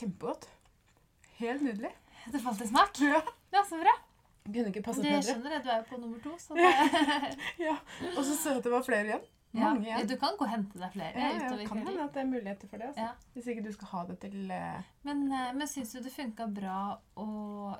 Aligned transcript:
kjempegodt. 0.00 0.46
Helt 1.40 1.64
nydelig. 1.64 1.90
Det 2.32 2.40
falt 2.44 2.60
i 2.64 2.68
smak. 2.68 3.00
Ja. 3.00 3.20
Ja, 3.54 3.64
så 3.66 3.78
bra. 3.80 3.96
Kunne 4.50 4.70
ikke 4.72 4.82
passet 4.84 5.04
jeg 5.04 5.18
bedre. 5.20 5.26
skjønner 5.34 5.52
det, 5.56 5.60
du 5.64 5.68
er 5.70 5.82
jo 5.82 5.88
på 5.90 5.98
nummer 6.00 6.22
to. 6.24 6.32
Så 6.40 6.56
det, 6.56 6.70
Ja. 7.68 7.76
Og 8.16 8.24
så 8.24 8.34
så 8.34 8.54
jeg 8.54 8.60
at 8.62 8.66
det 8.66 8.72
var 8.72 8.84
flere 8.86 9.06
igjen. 9.08 9.28
Mange 9.52 9.82
igjen. 9.82 10.06
Du 10.06 10.12
kan 10.20 10.36
gå 10.38 10.44
og 10.46 10.50
hente 10.52 10.78
deg 10.78 10.92
flere 10.94 11.10
Ja, 11.18 11.30
ja, 11.34 11.48
kan 11.66 11.80
hende 11.82 12.04
at 12.04 12.14
det 12.14 12.20
er 12.22 12.28
muligheter 12.30 12.68
for 12.70 12.78
det. 12.78 12.86
Altså. 12.92 13.02
Ja. 13.08 13.30
Hvis 13.34 13.48
ikke 13.50 13.64
du 13.64 13.72
skal 13.74 13.88
ha 13.90 14.02
det 14.06 14.16
til 14.22 14.52
eh, 14.54 14.84
Men, 15.08 15.24
eh, 15.34 15.48
men 15.58 15.66
syns 15.70 15.90
du 15.96 15.98
det 16.04 16.12
funka 16.14 16.46
bra 16.54 16.76
å 17.18 17.26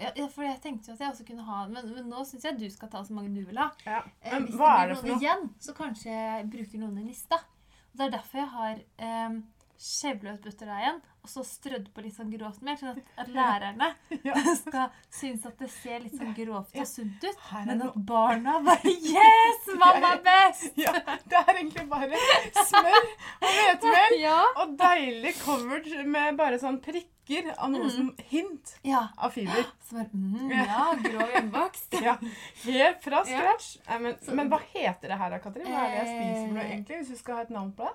ja, 0.03 0.11
ja, 0.19 0.27
for 0.35 0.43
jeg 0.49 0.59
tenkte 0.65 0.91
jo 0.91 0.97
at 0.97 1.05
jeg 1.05 1.13
også 1.15 1.27
kunne 1.29 1.45
ha 1.47 1.61
Men, 1.71 1.93
men 1.95 2.11
nå 2.11 2.25
syns 2.27 2.49
jeg 2.49 2.59
du 2.59 2.67
skal 2.75 2.91
ta 2.91 3.05
så 3.07 3.15
mange 3.15 3.31
du 3.37 3.45
vil 3.47 3.61
ha. 3.63 3.69
ja. 3.87 4.01
Eh, 4.19 4.35
Men 4.35 4.49
Hvis 4.49 4.59
det 4.59 4.99
blir 4.99 5.15
noen 5.15 5.23
igjen, 5.23 5.47
så 5.63 5.77
kanskje 5.79 6.11
jeg 6.11 6.51
bruker 6.57 6.83
noen 6.83 6.99
i 7.05 7.07
nista. 7.13 7.39
Og 7.93 8.03
Det 8.03 8.09
er 8.09 8.17
derfor 8.19 8.43
jeg 8.43 8.51
har 8.57 8.83
um, 9.31 9.39
skjevla 9.81 10.35
ut 10.37 10.43
butterdeigen 10.45 10.99
og 11.21 11.29
så 11.29 11.43
strødd 11.45 11.87
på 11.95 12.03
litt 12.05 12.15
sånn 12.17 12.31
grovt 12.33 12.61
mer, 12.65 12.77
sånn 12.81 12.95
at, 12.95 12.99
at 13.23 13.29
lærerne 13.33 13.89
skal 14.61 14.91
synes 15.13 15.47
at 15.49 15.57
det 15.61 15.69
ser 15.73 16.01
litt 16.05 16.17
sånn 16.17 16.35
grovt 16.37 16.77
og 16.77 16.89
sunt 16.89 17.25
ut. 17.25 17.39
Men 17.67 17.83
at 17.87 17.97
barna 18.09 18.59
bare 18.67 18.93
Yes! 18.93 19.69
Mamma 19.81 20.15
er 20.17 20.23
best! 20.27 20.77
Ja, 20.81 20.93
det 21.29 21.41
er 21.41 21.53
egentlig 21.55 21.87
bare 21.91 22.21
smør 22.69 22.99
og 23.01 23.49
hvetemel 23.57 24.19
Ja. 24.21 24.39
og 24.65 24.77
deilig 24.81 25.35
covered 25.41 25.89
med 26.09 26.37
bare 26.41 26.61
sånn 26.61 26.81
prikker 26.85 27.17
av 27.57 27.71
noe 27.71 27.85
Mm. 27.87 27.91
som 27.95 28.09
hint 28.33 28.73
ja. 28.85 29.05
av 29.17 29.31
fiber. 29.37 29.65
Som 29.91 30.01
er, 30.03 30.09
mm, 30.15 30.51
Ja, 30.51 30.89
grov 31.03 31.31
hjemmebakst. 31.35 31.95
Ja, 32.03 32.17
Helt 32.65 33.01
fra 33.05 33.21
scratch. 33.27 33.69
Ja. 33.89 33.99
men, 34.03 34.17
men 34.35 34.51
hva 34.53 34.59
heter 34.73 35.09
det 35.13 35.19
her 35.19 35.31
da, 35.35 35.39
Katrin? 35.43 35.67
Hva 35.71 35.85
er 35.87 35.91
det 35.91 35.99
jeg 36.01 36.11
spiser 36.11 36.45
for 36.47 36.55
noe 36.57 36.65
Eh. 36.65 36.71
egentlig? 36.75 36.99
Hvis 37.01 37.09
du 37.15 37.19
skal 37.23 37.35
ha 37.41 37.43
et 37.47 37.51
navn 37.55 37.73
på 37.79 37.87
det? 37.89 37.95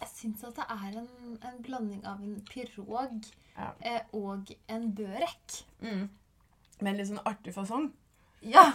Jeg 0.00 0.08
syns 0.14 0.44
at 0.48 0.56
det 0.56 0.64
er 0.72 0.98
en, 1.02 1.08
en 1.44 1.62
blanding 1.64 2.04
av 2.08 2.22
en 2.24 2.38
pirog 2.48 3.26
Ja. 3.56 3.70
eh, 3.84 4.00
og 4.16 4.48
en 4.68 4.86
børek. 4.96 5.64
Med 5.80 6.88
en 6.88 6.96
litt 6.96 7.10
sånn 7.10 7.20
artig 7.28 7.52
fasong. 7.54 7.90
Ja. 8.40 8.62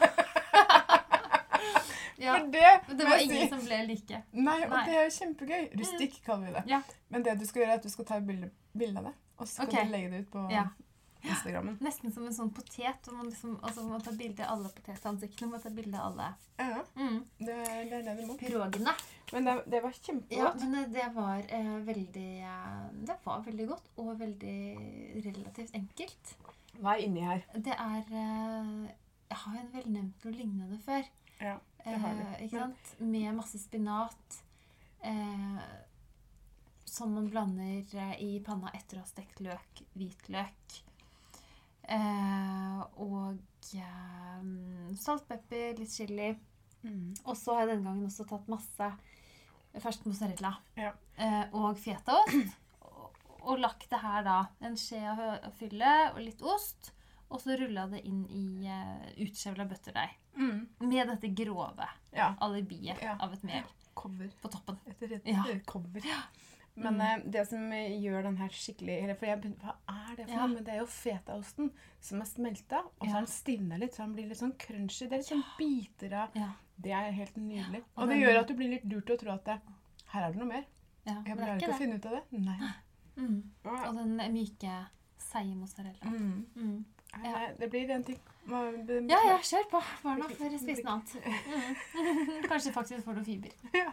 ja. 2.18 2.38
For 2.38 2.48
det, 2.54 2.64
det 2.98 3.06
var 3.10 3.18
ingen 3.24 3.42
si- 3.42 3.50
som 3.50 3.64
ble 3.66 3.82
like. 3.90 4.22
Nei, 4.32 4.60
og 4.66 4.70
Nei. 4.70 4.82
Mm. 4.84 4.86
det 4.86 4.96
er 4.96 5.04
jo 5.08 5.14
kjempegøy. 5.20 5.64
Rustikk 5.82 6.20
kaller 6.26 6.48
vi 6.48 6.56
det. 6.60 6.64
Ja. 6.76 6.82
Men 7.10 7.26
det 7.26 7.38
du 7.40 7.46
skal 7.50 7.64
gjøre, 7.64 7.72
er 7.78 7.82
at 7.82 7.88
du 7.88 7.94
skal 7.94 8.06
ta 8.10 8.20
et 8.22 8.28
bilde, 8.30 8.52
av 9.00 9.10
det. 9.10 9.16
Og 9.40 9.48
så 9.48 9.54
skal 9.56 9.72
okay. 9.72 9.88
du 9.88 9.96
legge 9.96 10.12
det 10.14 10.20
ut 10.26 10.32
på 10.36 10.46
Ja. 10.54 10.68
Instagrammen. 11.26 11.80
Nesten 11.82 12.14
som 12.14 12.28
en 12.30 12.36
sånn 12.38 12.52
potet. 12.54 13.02
Hvor 13.08 13.16
man, 13.18 13.32
liksom, 13.32 13.58
altså, 13.66 13.84
man 13.90 14.02
tar 14.06 14.14
bilde 14.20 14.46
av 14.46 14.60
alle 14.60 14.70
potetansiktene. 14.78 15.50
Man 15.56 15.64
tar 15.64 15.74
bilde 15.74 15.98
av 15.98 16.12
alle 16.12 16.28
Ja, 16.62 16.84
mm. 17.06 17.20
det, 17.40 17.58
det 17.92 18.00
er 18.00 18.08
det 18.08 18.16
du 18.20 18.26
må. 18.30 18.38
pirogene. 18.40 18.96
Men 19.34 19.48
det, 19.48 19.56
det 19.74 19.82
var 19.84 19.96
Ja, 20.30 20.52
men 20.60 20.74
det, 20.76 20.84
det 20.94 21.06
var 21.16 21.46
eh, 21.50 21.78
veldig 21.88 22.28
eh, 22.46 22.84
Det 23.10 23.16
var 23.24 23.42
veldig 23.46 23.68
godt 23.72 23.88
og 23.98 24.20
veldig 24.20 24.60
relativt 25.26 25.74
enkelt. 25.76 26.36
Hva 26.80 26.94
er 26.96 27.06
inni 27.08 27.24
her? 27.26 27.46
Det 27.56 27.74
er 27.74 28.04
eh, 28.12 28.70
Jeg 29.32 29.40
har 29.46 29.58
jo 29.58 29.66
vel 29.74 29.90
nevnt 29.96 30.28
noe 30.28 30.36
lignende 30.36 30.80
før. 30.86 31.10
Ja, 31.42 31.58
det 31.84 31.98
har 32.04 32.20
du. 32.20 32.24
Eh, 32.28 32.46
ikke 32.46 32.62
sant? 32.62 32.94
Med 33.00 33.34
masse 33.40 33.60
spinat. 33.64 34.40
Eh, 35.06 35.66
som 36.86 37.14
man 37.14 37.30
blander 37.30 37.98
eh, 37.98 38.18
i 38.24 38.40
panna 38.46 38.72
etter 38.78 39.00
å 39.00 39.04
ha 39.04 39.10
stekt 39.10 39.42
løk, 39.44 39.82
hvitløk. 39.98 40.82
Eh, 41.92 42.80
og 43.04 43.76
eh, 43.76 44.46
salt, 45.02 45.26
pepper, 45.28 45.74
litt 45.82 45.92
chili. 45.92 46.30
Mm. 46.86 47.14
Og 47.26 47.36
så 47.40 47.56
har 47.56 47.66
jeg 47.66 47.74
denne 47.76 47.90
gangen 47.90 48.06
også 48.10 48.26
tatt 48.30 48.48
masse 48.52 48.90
fersk 49.82 50.06
mozzarella 50.08 50.54
Ja. 50.78 50.92
eh, 51.18 51.46
og 51.58 51.78
fetaost. 51.82 52.54
Og, 52.86 53.16
og 53.42 53.60
lagt 53.60 53.90
det 53.92 54.00
her 54.02 54.24
da, 54.26 54.38
en 54.62 54.78
skje 54.80 55.02
av 55.04 55.50
fylle 55.60 55.90
og 56.14 56.22
litt 56.24 56.42
ost. 56.46 56.92
Og 57.34 57.42
så 57.42 57.56
rulla 57.58 57.88
det 57.90 58.04
inn 58.06 58.22
i 58.30 58.68
uh, 58.70 59.08
utskjevla 59.26 59.66
butterdeig. 59.68 60.12
Mm. 60.38 60.68
Med 60.86 61.10
dette 61.10 61.32
grove 61.36 61.88
Ja. 62.14 62.36
alibiet 62.46 63.02
Ja. 63.02 63.16
av 63.20 63.34
et 63.34 63.44
mel 63.44 63.64
Cover. 63.98 64.30
på 64.42 64.52
toppen. 64.54 64.78
Et 64.88 65.02
rett 65.10 65.26
Ja. 65.28 65.44
cover. 65.66 66.06
Men 66.78 66.98
Mm. 66.98 67.02
eh, 67.02 67.22
det 67.32 67.48
som 67.48 67.72
eh, 67.72 67.92
gjør 68.04 68.24
den 68.24 68.38
her 68.38 68.50
skikkelig 68.50 68.96
eller 69.04 69.16
For 69.16 69.26
jeg 69.26 69.42
begynner, 69.42 69.60
Hva 69.64 69.76
er 70.12 70.16
det 70.18 70.26
for 70.28 70.34
Ja. 70.34 70.46
noe? 70.46 70.54
Men 70.56 70.64
det 70.64 70.74
er 70.74 70.78
jo 70.80 70.86
fetaosten 70.86 71.72
som 72.02 72.22
er 72.22 72.26
smelta, 72.26 72.78
og 73.00 73.08
så 73.08 73.12
Ja. 73.14 73.14
den 73.22 73.28
stivna 73.28 73.78
litt, 73.80 73.94
så 73.94 73.98
den 74.04 74.14
blir 74.16 74.28
litt 74.28 74.38
sånn 74.38 74.58
crunchy. 74.58 75.08
Det 75.10 75.14
er 75.14 75.18
litt 75.18 75.32
sånn 75.32 75.44
biter 75.58 76.14
av 76.14 76.30
Ja. 76.36 76.50
Det 76.82 76.92
er 76.92 77.12
helt 77.12 77.36
nydelig. 77.38 77.84
Og 77.96 78.04
Og 78.04 78.10
det 78.10 78.18
gjør 78.18 78.40
at 78.42 78.48
du 78.48 78.54
blir 78.56 78.70
litt 78.70 78.84
lurt 78.86 79.06
til 79.08 79.16
å 79.16 79.20
tro 79.20 79.32
at 79.32 79.46
det, 79.46 79.62
her 80.08 80.22
er 80.28 80.32
det 80.34 80.38
noe 80.40 80.48
mer. 80.48 80.66
ja 81.08 81.14
Jeg 81.14 81.24
det 81.24 81.32
er 81.32 81.36
klarer 81.46 81.60
ikke 81.62 81.74
å 81.74 81.78
finne 81.78 81.96
ut 81.96 82.06
av 82.06 82.12
det. 82.12 82.24
Nei. 82.40 82.60
Mm. 83.18 83.44
Ja. 83.64 83.90
Og 83.90 83.96
den 83.96 84.18
myke, 84.34 84.88
seige 85.18 85.56
mozzarella. 85.56 86.04
Mm. 86.04 86.46
Mm. 86.58 86.86
Nei, 87.24 87.54
Det 87.58 87.70
blir 87.72 87.90
en 87.92 88.04
ting. 88.04 88.20
Ja, 88.50 89.18
ja, 89.24 89.38
kjør 89.40 89.70
på. 89.72 89.82
Barna 90.04 90.26
får 90.28 90.60
spise 90.60 90.84
noe 90.84 90.92
annet. 90.92 91.24
Mm. 91.24 92.42
Kanskje 92.50 92.74
faktisk 92.74 93.04
får 93.06 93.16
noe 93.16 93.24
fiber. 93.24 93.52
Ja. 93.74 93.92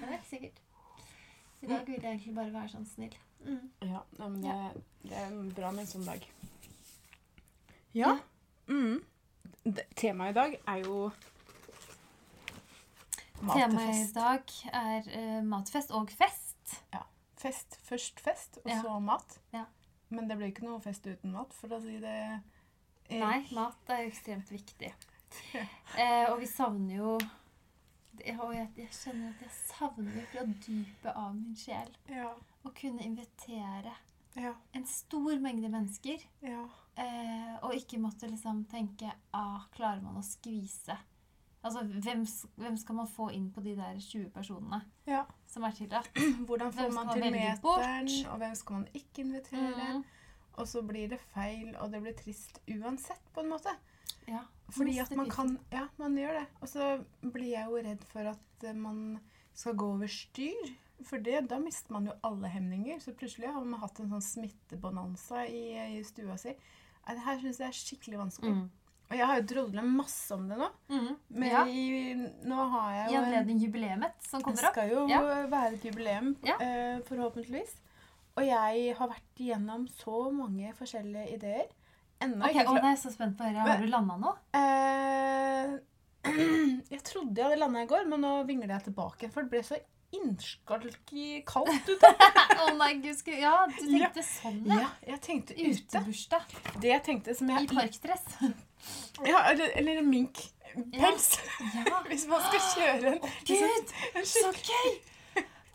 Det 0.00 0.08
er 0.08 0.36
ikke 0.38 0.52
sikkert. 1.60 1.70
I 1.70 1.74
dag 1.74 1.86
vil 1.86 1.94
jeg 2.02 2.10
egentlig 2.10 2.34
bare 2.36 2.52
være 2.54 2.72
sånn 2.74 2.86
snill. 2.88 3.16
Mm. 3.44 3.70
Ja, 3.88 4.02
men 4.18 4.40
det, 4.44 4.56
det 5.08 5.16
er 5.16 5.34
bra 5.56 5.70
med 5.72 5.86
en 5.86 5.90
sånn 5.94 6.06
dag. 6.08 6.26
Ja. 7.96 8.14
Mm. 8.68 9.00
Det, 9.64 9.84
temaet 9.98 10.34
i 10.34 10.38
dag 10.38 10.56
er 10.74 10.82
jo 10.84 10.98
matfest. 13.40 13.56
Temaet 13.56 13.96
i 13.96 14.12
dag 14.14 14.54
er 14.82 15.10
uh, 15.16 15.40
matfest 15.48 15.92
og 15.96 16.12
fest. 16.12 16.76
Ja. 16.94 17.02
Fest. 17.40 17.78
Først 17.88 18.20
fest, 18.20 18.60
og 18.64 18.70
Ja. 18.70 18.80
så 18.84 18.98
mat. 19.00 19.38
Ja. 19.56 19.64
Men 20.10 20.28
det 20.28 20.36
blir 20.38 20.50
ikke 20.50 20.66
noe 20.66 20.80
fest 20.82 21.06
uten 21.06 21.32
mat, 21.32 21.52
for 21.54 21.72
å 21.72 21.80
si 21.82 21.96
det 22.02 22.16
eh, 23.10 23.20
Nei, 23.20 23.44
mat 23.54 23.88
er 23.94 24.08
ekstremt 24.08 24.50
viktig. 24.50 24.90
Eh, 25.54 26.26
og 26.30 26.40
vi 26.40 26.46
savner 26.50 26.96
jo 26.96 27.12
jeg, 28.24 28.68
jeg 28.76 28.92
skjønner 28.94 29.32
at 29.34 29.42
jeg 29.44 29.52
savner 29.56 30.26
fra 30.32 30.44
dypet 30.66 31.10
av 31.14 31.34
min 31.34 31.56
sjel 31.56 31.90
Ja. 32.08 32.30
å 32.64 32.72
kunne 32.74 33.04
invitere 33.04 33.94
Ja. 34.36 34.54
en 34.72 34.86
stor 34.86 35.38
mengde 35.38 35.68
mennesker. 35.68 36.22
Ja. 36.42 36.64
Eh, 36.96 37.54
og 37.62 37.74
ikke 37.74 37.98
måtte 37.98 38.28
liksom 38.28 38.64
tenke 38.68 39.12
ah, 39.32 39.62
Klarer 39.72 40.02
man 40.02 40.18
å 40.20 40.22
skvise? 40.26 40.96
Altså, 41.62 41.82
hvem, 41.84 42.24
hvem 42.56 42.76
skal 42.76 42.94
man 42.94 43.08
få 43.08 43.28
inn 43.36 43.50
på 43.52 43.60
de 43.60 43.74
der 43.76 43.98
20 44.00 44.30
personene 44.32 44.80
ja. 45.06 45.24
som 45.46 45.64
er 45.68 45.74
tillatt? 45.76 46.08
Hvordan 46.48 46.72
får 46.72 46.94
man 46.94 47.10
til 47.12 47.26
meteren, 47.26 47.60
bort? 47.60 47.84
og 48.32 48.38
hvem 48.40 48.54
skal 48.56 48.78
man 48.78 48.86
ikke 48.94 49.26
invitere? 49.26 49.90
Mm. 49.98 50.04
Og 50.60 50.68
så 50.68 50.82
blir 50.82 51.08
det 51.12 51.20
feil, 51.34 51.74
og 51.80 51.92
det 51.92 52.00
blir 52.02 52.16
trist 52.16 52.60
uansett, 52.68 53.20
på 53.34 53.44
en 53.44 53.52
måte. 53.52 53.74
Ja. 54.28 54.44
Fordi 54.70 54.98
at 55.02 55.10
man 55.18 55.30
kan 55.30 55.58
Ja, 55.72 55.88
man 55.98 56.16
gjør 56.18 56.40
det. 56.40 56.46
Og 56.60 56.68
så 56.68 56.90
blir 57.20 57.50
jeg 57.56 57.66
jo 57.66 57.82
redd 57.88 58.04
for 58.12 58.30
at 58.30 58.64
eh, 58.64 58.76
man 58.76 59.18
skal 59.54 59.74
gå 59.74 59.88
over 59.96 60.06
styr. 60.10 60.70
For 61.06 61.18
det, 61.18 61.46
da 61.48 61.58
mister 61.58 61.92
man 61.96 62.06
jo 62.06 62.12
alle 62.22 62.48
hemninger. 62.52 63.00
Så 63.00 63.14
plutselig 63.16 63.48
har 63.50 63.64
man 63.64 63.80
hatt 63.80 63.98
en 64.00 64.10
sånn 64.12 64.22
smittebonanza 64.22 65.46
i, 65.48 65.62
i 65.98 66.02
stua 66.04 66.36
si. 66.38 66.52
Det 67.10 67.24
her 67.24 67.40
syns 67.40 67.58
jeg 67.58 67.68
er 67.72 67.78
skikkelig 67.80 68.20
vanskelig. 68.20 68.52
Mm. 68.54 68.68
Og 69.10 69.16
jeg 69.18 69.26
har 69.26 69.40
jo 69.40 69.46
drodla 69.50 69.82
masse 69.82 70.30
om 70.36 70.44
det 70.46 70.56
nå. 70.60 70.68
Mm. 70.92 71.14
Men 71.34 71.50
ja. 71.50 71.62
i, 71.66 72.14
nå 72.46 72.66
har 72.76 72.92
jeg 72.94 73.06
jo 73.08 73.14
I 73.16 73.20
anledning 73.24 73.62
jubileet 73.64 74.26
som 74.28 74.44
kommer 74.44 74.60
opp. 74.60 74.62
Det 74.62 74.70
skal 74.76 74.92
jo 74.92 75.06
Ja. 75.10 75.22
være 75.50 75.72
et 75.74 75.84
jubileum, 75.88 76.36
Ja. 76.46 76.54
uh, 76.60 77.02
forhåpentligvis. 77.08 77.72
Og 78.38 78.44
jeg 78.46 78.94
har 78.96 79.08
vært 79.10 79.42
igjennom 79.42 79.88
så 79.90 80.30
mange 80.30 80.70
forskjellige 80.78 81.34
ideer. 81.34 81.66
Ennå 82.20 82.44
Ok, 82.44 82.50
ikke 82.52 82.64
å, 82.66 82.72
klar. 82.74 82.82
nå 82.82 82.88
er 82.88 82.94
jeg 82.94 83.02
så 83.04 83.12
spent 83.14 83.36
på 83.38 83.46
å 83.46 83.52
Har 83.54 83.70
Har 83.70 83.80
du 83.84 83.86
landa 83.90 84.16
nå? 84.20 84.34
Eh, 84.60 85.70
jeg 86.94 87.02
trodde 87.08 87.40
jeg 87.40 87.46
hadde 87.48 87.60
landa 87.62 87.84
i 87.86 87.88
går, 87.88 88.04
men 88.10 88.20
nå 88.26 88.32
vingler 88.48 88.74
jeg 88.76 88.90
tilbake. 88.90 89.30
For 89.32 89.46
det 89.46 89.54
ble 89.54 89.62
så 89.64 89.78
innskalki 90.10 91.40
kaldt 91.46 91.86
ute. 91.88 92.08
Å 92.64 92.70
nei, 92.76 92.92
gud. 93.04 93.20
Ja, 93.38 93.54
du 93.70 93.78
tenkte 93.86 94.24
sånn, 94.26 94.58
ja. 94.68 94.80
Ja, 94.82 94.88
jeg 95.14 95.20
tenkte 95.26 95.54
ute. 95.56 95.76
Utebursdag. 95.84 96.56
Det 96.82 96.90
jeg 96.90 97.04
tenkte 97.06 97.36
som 97.38 97.52
jeg... 97.54 97.62
I 97.62 97.68
jeg 97.68 97.76
parkdress. 97.78 98.26
Ja, 99.28 99.42
eller, 99.50 99.68
eller 99.76 99.98
en 100.00 100.06
minkpels. 100.08 101.26
Ja. 101.76 101.98
Hvis 102.08 102.22
man 102.30 102.40
skal 102.46 102.62
kjøre 102.72 103.10
en, 103.12 103.34
Gud, 103.44 103.92
en 104.16 104.24
så 104.24 104.52
skikk- 104.56 104.70
gøy! 104.70 104.94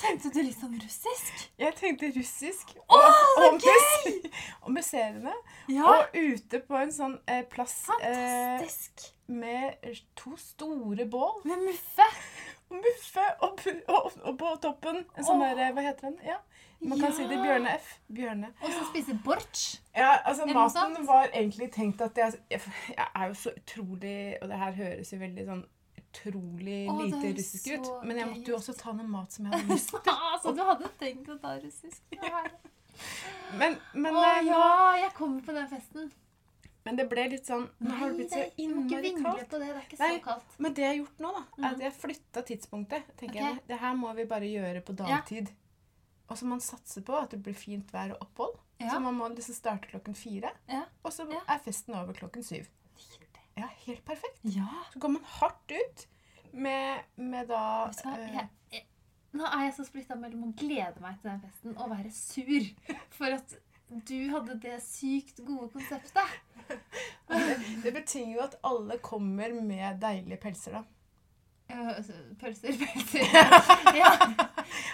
Tenkte 0.01 0.29
du 0.35 0.41
litt 0.43 0.57
sånn 0.59 0.73
russisk? 0.81 1.43
Jeg 1.61 1.75
tenkte 1.79 2.09
russisk. 2.15 2.73
Og, 2.91 3.03
så 3.05 3.45
og, 3.47 3.59
mus- 3.63 4.31
og 4.65 4.73
musserende. 4.75 5.33
Ja. 5.71 5.85
Og 5.87 6.17
ute 6.17 6.59
på 6.67 6.75
en 6.81 6.91
sånn 6.91 7.15
eh, 7.31 7.45
plass 7.47 7.77
eh, 8.01 8.65
med 9.31 9.87
to 10.19 10.35
store 10.41 11.07
bål. 11.09 11.39
Med 11.47 11.63
muffe. 11.69 12.09
Og 12.69 12.81
muffe 12.81 13.23
og, 13.45 13.61
og, 13.87 14.11
og 14.25 14.37
på 14.41 14.51
toppen 14.63 15.03
en 15.05 15.25
sånn 15.25 15.41
Åh. 15.45 15.55
der 15.57 15.71
Hva 15.77 15.83
heter 15.85 16.09
den? 16.09 16.19
Ja, 16.25 16.39
man 16.81 16.99
kan 16.99 17.13
si 17.15 17.27
det. 17.29 17.37
Bjørne 17.39 17.75
F. 17.77 17.91
Bjørne. 18.11 18.49
Og 18.65 18.73
så 18.73 18.87
spise 18.89 19.15
borch. 19.23 19.63
Ja, 19.95 20.15
altså 20.25 20.47
Maten 20.49 21.05
var 21.07 21.29
egentlig 21.31 21.69
tenkt 21.77 22.01
at 22.03 22.17
jeg, 22.19 22.35
jeg, 22.51 22.61
jeg 22.91 23.07
er 23.07 23.29
jo 23.31 23.37
så 23.45 23.53
utrolig 23.55 24.17
Og 24.41 24.49
det 24.51 24.57
her 24.59 24.75
høres 24.81 25.13
jo 25.13 25.21
veldig 25.21 25.45
sånn 25.47 25.63
utrolig 26.15 26.89
Åh, 26.89 27.01
lite 27.05 27.33
russisk 27.37 27.67
ut. 27.67 27.89
Men 28.03 28.17
jeg 28.17 28.27
måtte 28.31 28.51
jo 28.51 28.57
også 28.57 28.73
ta 28.79 28.93
noe 28.93 29.07
mat 29.07 29.31
som 29.31 29.45
jeg 29.45 29.53
hadde 29.59 29.73
lyst 29.73 29.89
til. 30.05 30.19
så 30.43 30.53
du 30.55 30.61
hadde 30.63 30.89
tenkt 30.99 31.29
å 31.29 31.37
ta 31.41 31.55
russisk. 31.59 32.01
Men, 33.59 33.75
men, 33.93 34.15
Å 34.15 34.21
eh, 34.23 34.43
nå, 34.45 34.51
ja, 34.51 34.67
jeg 35.03 35.13
kommer 35.17 35.41
på 35.43 35.51
den 35.55 35.67
festen. 35.67 36.11
men 36.85 36.95
det 36.99 37.07
ble 37.11 37.25
litt 37.33 37.47
sånn 37.49 37.65
Nå 37.83 37.95
har 37.99 38.11
det 38.13 38.15
blitt 38.21 38.31
så 38.31 38.43
innmari 38.61 39.11
kaldt. 39.17 39.49
det. 39.51 39.59
Det 39.59 39.69
er 39.73 39.81
ikke 39.83 39.99
Nei. 39.99 40.09
så 40.15 40.23
kaldt. 40.23 40.55
Men 40.63 40.73
det 40.77 40.83
jeg 40.85 40.91
har 40.93 40.97
gjort 41.01 41.19
nå, 41.25 41.31
da, 41.35 41.41
er 41.43 41.61
Mhm. 41.61 41.69
at 41.73 41.79
jeg 41.85 41.93
flytta 41.93 42.43
tidspunktet. 42.51 43.03
tenker 43.17 43.39
okay. 43.41 43.53
jeg, 43.53 43.61
Det 43.67 43.79
her 43.79 43.95
må 43.95 44.13
vi 44.15 44.25
bare 44.25 44.47
gjøre 44.47 44.81
på 44.85 44.95
Ja. 45.07 45.21
Og 46.29 46.37
så 46.37 46.45
må 46.45 46.49
man 46.55 46.59
satse 46.61 47.01
på 47.05 47.13
at 47.21 47.29
det 47.31 47.43
blir 47.43 47.53
fint 47.53 47.91
vær 47.93 48.11
og 48.15 48.21
opphold. 48.21 48.55
Ja. 48.79 48.89
Så 48.91 48.99
man 49.01 49.13
må 49.15 49.27
liksom 49.29 49.53
starte 49.55 49.87
klokken 49.87 50.15
fire. 50.15 50.51
Ja. 50.67 50.85
Og 51.03 51.11
så 51.13 51.23
er 51.47 51.59
festen 51.59 51.93
over 51.95 52.13
klokken 52.13 52.43
syv. 52.43 52.67
Ja, 53.55 53.69
helt 53.85 54.03
perfekt. 54.05 54.41
Ja. 54.43 54.67
Så 54.93 54.99
går 54.99 55.13
man 55.15 55.27
hardt 55.39 55.71
ut 55.71 56.07
med, 56.51 57.05
med 57.15 57.47
da 57.47 57.61
eh, 57.87 58.25
Jeg, 58.33 58.47
jeg, 58.73 58.83
nå 59.35 59.45
er 59.47 59.67
jeg 59.67 59.75
så 59.77 59.85
splitta 59.87 60.17
mellom 60.19 60.49
å 60.49 60.55
glede 60.59 61.03
meg 61.03 61.19
til 61.21 61.31
den 61.31 61.43
festen 61.43 61.77
og 61.77 61.91
være 61.91 62.11
sur 62.15 62.67
for 63.15 63.37
at 63.37 63.55
du 64.09 64.17
hadde 64.31 64.57
det 64.63 64.79
sykt 64.83 65.39
gode 65.45 65.69
konseptet. 65.69 66.35
det, 67.29 67.57
det 67.83 67.93
betyr 67.93 68.33
jo 68.33 68.43
at 68.43 68.57
alle 68.65 68.97
kommer 69.03 69.53
med 69.61 70.01
deilige 70.01 70.39
pelser, 70.41 70.79
da. 70.79 70.83
Altså, 71.75 72.13
Pølser, 72.39 72.75
pølser. 72.81 73.25
Ja. 74.01 74.09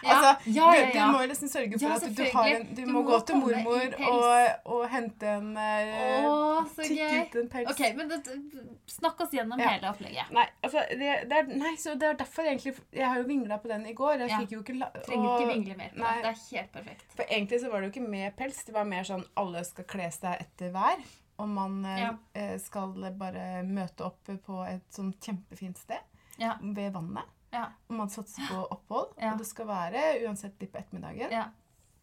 Ja, 0.03 0.15
Altså, 0.21 0.49
ja, 0.49 0.67
ja, 0.75 0.85
Du, 0.87 0.99
du 0.99 1.11
må 1.13 1.19
liksom 1.29 1.49
sørge 1.51 1.77
for 1.79 1.93
at 1.93 2.05
du, 2.17 2.23
har 2.33 2.47
en, 2.55 2.63
du, 2.71 2.81
Du 2.81 2.87
må, 2.89 3.01
må 3.01 3.03
gå 3.09 3.19
til 3.29 3.37
mormor 3.41 3.95
og, 4.09 4.71
og 4.75 4.85
hente 4.89 5.29
en 5.29 5.51
eh, 5.61 6.25
Å, 6.25 6.63
så 6.73 6.87
gøy. 6.87 7.17
ut 7.27 7.35
en 7.43 7.49
pels. 7.53 7.69
Ok, 7.73 7.81
men 7.99 8.09
det, 8.09 8.19
Snakk 8.91 9.21
oss 9.25 9.31
gjennom 9.35 9.61
hele 9.61 9.91
opplegget. 9.91 10.31
Nei, 10.35 10.47
altså, 10.65 10.83
det, 10.89 11.11
det, 11.29 11.37
er, 11.43 11.53
nei, 11.61 11.75
så 11.79 11.93
det 12.01 12.09
er 12.09 12.17
derfor 12.19 12.49
egentlig 12.49 12.73
Jeg 12.91 13.07
har 13.07 13.21
jo 13.21 13.27
vingla 13.29 13.57
på 13.63 13.71
den 13.71 13.85
i 13.87 13.93
går. 13.97 14.25
Jeg 14.25 14.41
fikk 14.43 14.55
jo 14.57 14.61
ikke 14.65 14.77
la, 14.81 14.89
Trenger 15.05 15.31
ikke 15.37 15.53
vingle 15.53 15.77
mer 15.79 15.93
på 15.95 16.01
nei. 16.03 16.13
det. 16.17 16.21
Det 16.25 16.31
er 16.33 16.43
helt 16.57 16.71
perfekt. 16.75 17.07
For 17.17 17.25
egentlig 17.37 17.61
så 17.63 17.71
var 17.71 17.81
det 17.85 17.89
jo 17.91 17.93
ikke 17.95 18.09
med 18.17 18.35
pels. 18.39 18.63
Det 18.67 18.75
var 18.75 18.89
mer 18.89 19.07
sånn 19.07 19.23
alle 19.39 19.63
skal 19.67 19.87
kle 19.93 20.09
seg 20.13 20.41
etter 20.47 20.73
vær. 20.75 21.01
Og 21.41 21.47
man 21.49 21.79
eh, 21.89 22.01
Ja. 22.03 22.09
eh, 22.37 22.57
skal 22.61 22.91
bare 23.17 23.61
møte 23.65 24.05
opp 24.05 24.29
på 24.45 24.59
et 24.67 24.83
sånn 24.93 25.13
kjempefint 25.23 25.79
sted 25.81 26.01
Ja. 26.41 26.57
ved 26.61 26.91
vannet. 26.93 27.25
Ja. 27.51 27.65
Og 27.89 27.95
man 27.95 28.09
satser 28.09 28.47
på 28.49 28.61
opphold. 28.71 29.13
Ja. 29.19 29.33
Og 29.33 29.41
det 29.41 29.47
skal 29.49 29.67
være 29.67 30.03
uansett 30.25 30.59
litt 30.61 30.71
på 30.71 30.79
ettermiddagen. 30.81 31.31
ja. 31.31 31.49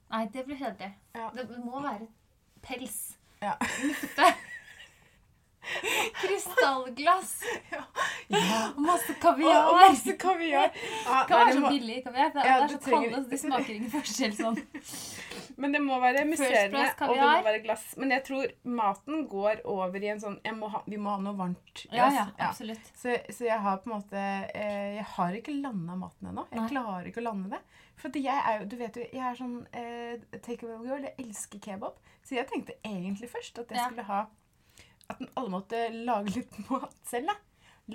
Nei, 0.09 0.23
det 0.33 0.47
blir 0.47 0.57
kjedelig. 0.57 0.95
Ja. 1.13 1.27
Det 1.37 1.45
må 1.61 1.83
være 1.85 2.07
pels. 2.65 2.95
Ja. 3.43 3.59
Krystallglass. 6.21 7.43
Ja. 7.71 7.83
Og 8.77 8.81
masse 8.85 9.15
kaviar. 9.21 9.69
og 9.71 9.77
masse 9.81 10.15
kaviar. 10.21 10.71
Ja, 10.75 11.23
det 11.29 11.55
så 11.57 11.69
billig 11.69 11.99
kaviar. 12.05 12.31
Det 12.35 12.45
Ja, 12.45 12.57
er 12.65 12.69
så 12.69 12.79
trenger- 12.79 13.11
kalde, 13.11 13.25
så 13.25 13.31
det 13.31 13.41
smaker 13.47 13.75
ingen 13.75 13.91
forskjell 13.93 14.35
sånn. 14.39 14.59
men 15.61 15.73
det 15.75 15.81
må 15.83 15.99
være 16.01 16.25
musserende, 16.29 16.85
og 17.01 17.15
det 17.15 17.23
må 17.23 17.43
være 17.49 17.63
glass. 17.65 17.85
Men 17.97 18.11
jeg 18.15 18.25
tror 18.29 18.53
maten 18.65 19.27
går 19.29 19.63
over 19.65 19.99
i 20.05 20.11
en 20.15 20.21
sånn 20.23 20.39
må 20.59 20.69
ha, 20.73 20.83
Vi 20.87 20.97
må 20.97 21.11
ha 21.17 21.19
noe 21.23 21.37
varmt. 21.39 21.85
Ja, 21.93 22.09
ja, 22.15 22.27
absolutt. 22.39 22.93
Så, 22.97 23.17
så 23.31 23.45
jeg 23.49 23.59
har 23.61 23.79
på 23.83 23.91
en 23.91 23.97
måte 23.99 24.25
eh, 24.55 24.97
Jeg 24.99 25.05
har 25.17 25.33
ikke 25.41 25.55
landa 25.61 25.97
maten 25.97 26.31
ennå. 26.33 26.47
Jeg 26.53 26.61
Nei. 26.61 26.69
klarer 26.73 27.07
ikke 27.11 27.21
å 27.25 27.29
lande 27.31 27.51
det. 27.57 27.63
For 27.99 28.15
jeg 28.15 28.43
er 28.47 28.61
jo, 28.61 28.67
du 28.71 28.77
vet 28.79 28.97
jo, 28.97 29.05
jeg 29.13 29.25
er 29.27 29.35
sånn 29.39 29.57
eh, 29.75 30.39
take 30.39 30.63
away 30.67 30.87
girl. 30.87 31.03
Jeg 31.09 31.17
elsker 31.27 31.59
kebab. 31.65 31.97
Så 32.23 32.37
jeg 32.37 32.47
tenkte 32.51 32.77
egentlig 32.85 33.31
først 33.33 33.59
at 33.59 33.71
jeg 33.73 33.79
Ja. 33.81 33.87
skulle 33.89 34.05
ha 34.05 34.27
At 35.09 35.21
alle 35.37 35.51
måtte 35.53 35.79
lage 36.05 36.35
litt 36.37 36.59
mat 36.71 36.95
selv. 37.09 37.31
da. 37.33 37.37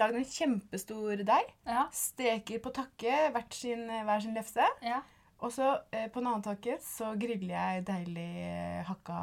Lagd 0.02 0.16
en 0.18 0.26
kjempestor 0.26 1.20
deig. 1.28 1.52
Ja. 1.70 1.84
Steker 1.94 2.60
på 2.64 2.72
takke 2.74 3.28
hvert 3.36 3.54
sin, 3.54 3.84
hver 3.88 4.24
sin 4.24 4.34
lefse. 4.38 4.66
ja. 4.82 5.02
Og 5.44 5.52
så 5.52 5.66
eh, 5.92 6.06
på 6.08 6.22
en 6.22 6.28
annen 6.30 6.44
takke 6.46 6.78
så 6.80 7.10
griller 7.20 7.52
jeg 7.52 7.82
deilig 7.90 8.28
hakka 8.88 9.16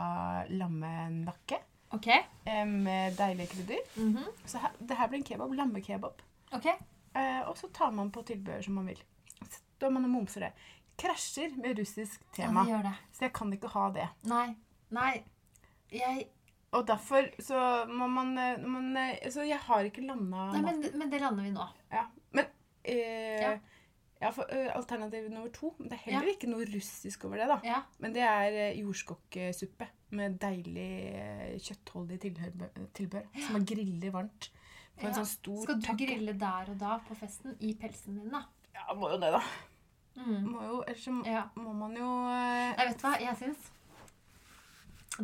lammenakke 0.53 1.57
OK. 1.97 2.09
eh, 2.13 2.67
med 2.69 3.15
deilige 3.17 3.49
krydder. 3.55 3.79
Mhm. 3.97 4.27
Så 4.45 4.61
her, 4.61 4.75
det 4.79 4.99
her 4.99 5.09
blir 5.09 5.23
en 5.23 5.25
kebab. 5.25 5.55
Lammekebab. 5.57 6.21
Ok. 6.53 6.67
Eh, 6.67 7.41
og 7.49 7.57
så 7.57 7.71
tar 7.73 7.91
man 7.97 8.11
på 8.13 8.21
tilbehør 8.29 8.63
som 8.69 8.77
man 8.77 8.91
vil. 8.93 9.01
Så 9.41 9.63
Står 9.79 9.91
man 9.97 10.05
og 10.05 10.13
momser 10.13 10.45
det. 10.45 10.53
Krasjer 11.01 11.57
med 11.57 11.79
russisk 11.81 12.21
tema. 12.37 12.61
Ja, 12.61 12.67
det 12.67 12.75
gjør 12.75 12.87
det. 12.91 12.95
Så 13.17 13.25
jeg 13.25 13.33
kan 13.41 13.53
ikke 13.57 13.73
ha 13.79 13.87
det. 13.97 14.09
Nei. 14.29 14.47
Nei. 14.93 15.13
Jeg 15.91 16.27
Og 16.73 16.85
derfor 16.87 17.27
så 17.43 17.59
må 17.91 18.07
man, 18.07 18.29
eh, 18.39 18.61
man 18.63 18.93
eh, 18.97 19.25
Så 19.35 19.43
jeg 19.43 19.59
har 19.59 19.87
ikke 19.89 20.05
landa 20.07 20.45
Nei, 20.55 20.61
men, 20.69 20.85
men 21.01 21.11
det 21.11 21.19
lander 21.23 21.43
vi 21.49 21.51
nå. 21.55 21.65
Ja. 21.91 22.05
Men 22.37 22.47
eh, 22.85 23.41
Ja. 23.43 23.53
ja. 24.21 24.31
for 24.37 24.47
uh, 24.53 24.69
alternativ 24.77 25.27
nummer 25.33 25.51
to 25.51 25.73
Det 25.81 25.97
er 25.97 26.03
heller 26.05 26.29
Ja. 26.29 26.35
ikke 26.37 26.51
noe 26.53 26.69
russisk 26.71 27.25
over 27.27 27.43
det, 27.43 27.49
da. 27.51 27.57
Ja. 27.67 27.81
Men 27.99 28.15
det 28.15 28.23
er 28.23 28.59
uh, 28.71 28.79
jordskokksuppe 28.85 29.89
med 30.15 30.39
deilig 30.43 30.87
uh, 31.17 31.59
kjøttholdig 31.59 32.21
tilhør, 32.21 33.25
ja. 33.35 33.43
Som 33.47 33.59
man 33.59 33.67
griller 33.67 34.15
varmt 34.15 34.51
på 35.01 35.09
en 35.09 35.15
sånn 35.17 35.27
stor 35.27 35.63
Skal 35.65 35.81
du 35.81 35.87
takke. 35.89 36.07
grille 36.07 36.37
der 36.39 36.71
og 36.71 36.79
da 36.79 36.99
på 37.09 37.17
festen 37.19 37.55
i 37.67 37.75
pelsen 37.81 38.19
din, 38.21 38.31
da? 38.31 38.45
Ja, 38.77 38.95
må 38.95 39.11
jo 39.11 39.19
det, 39.23 39.31
da. 39.35 39.43
Mm. 40.21 40.41
Må 40.53 40.63
jo, 40.67 40.81
ellers 40.87 41.03
så 41.07 41.13
må 41.57 41.73
man 41.73 41.95
jo 41.97 42.07
uh, 42.29 42.71
Jeg 42.77 42.91
vet 42.91 43.05
hva, 43.07 43.13
jeg 43.27 43.39
syns 43.43 43.71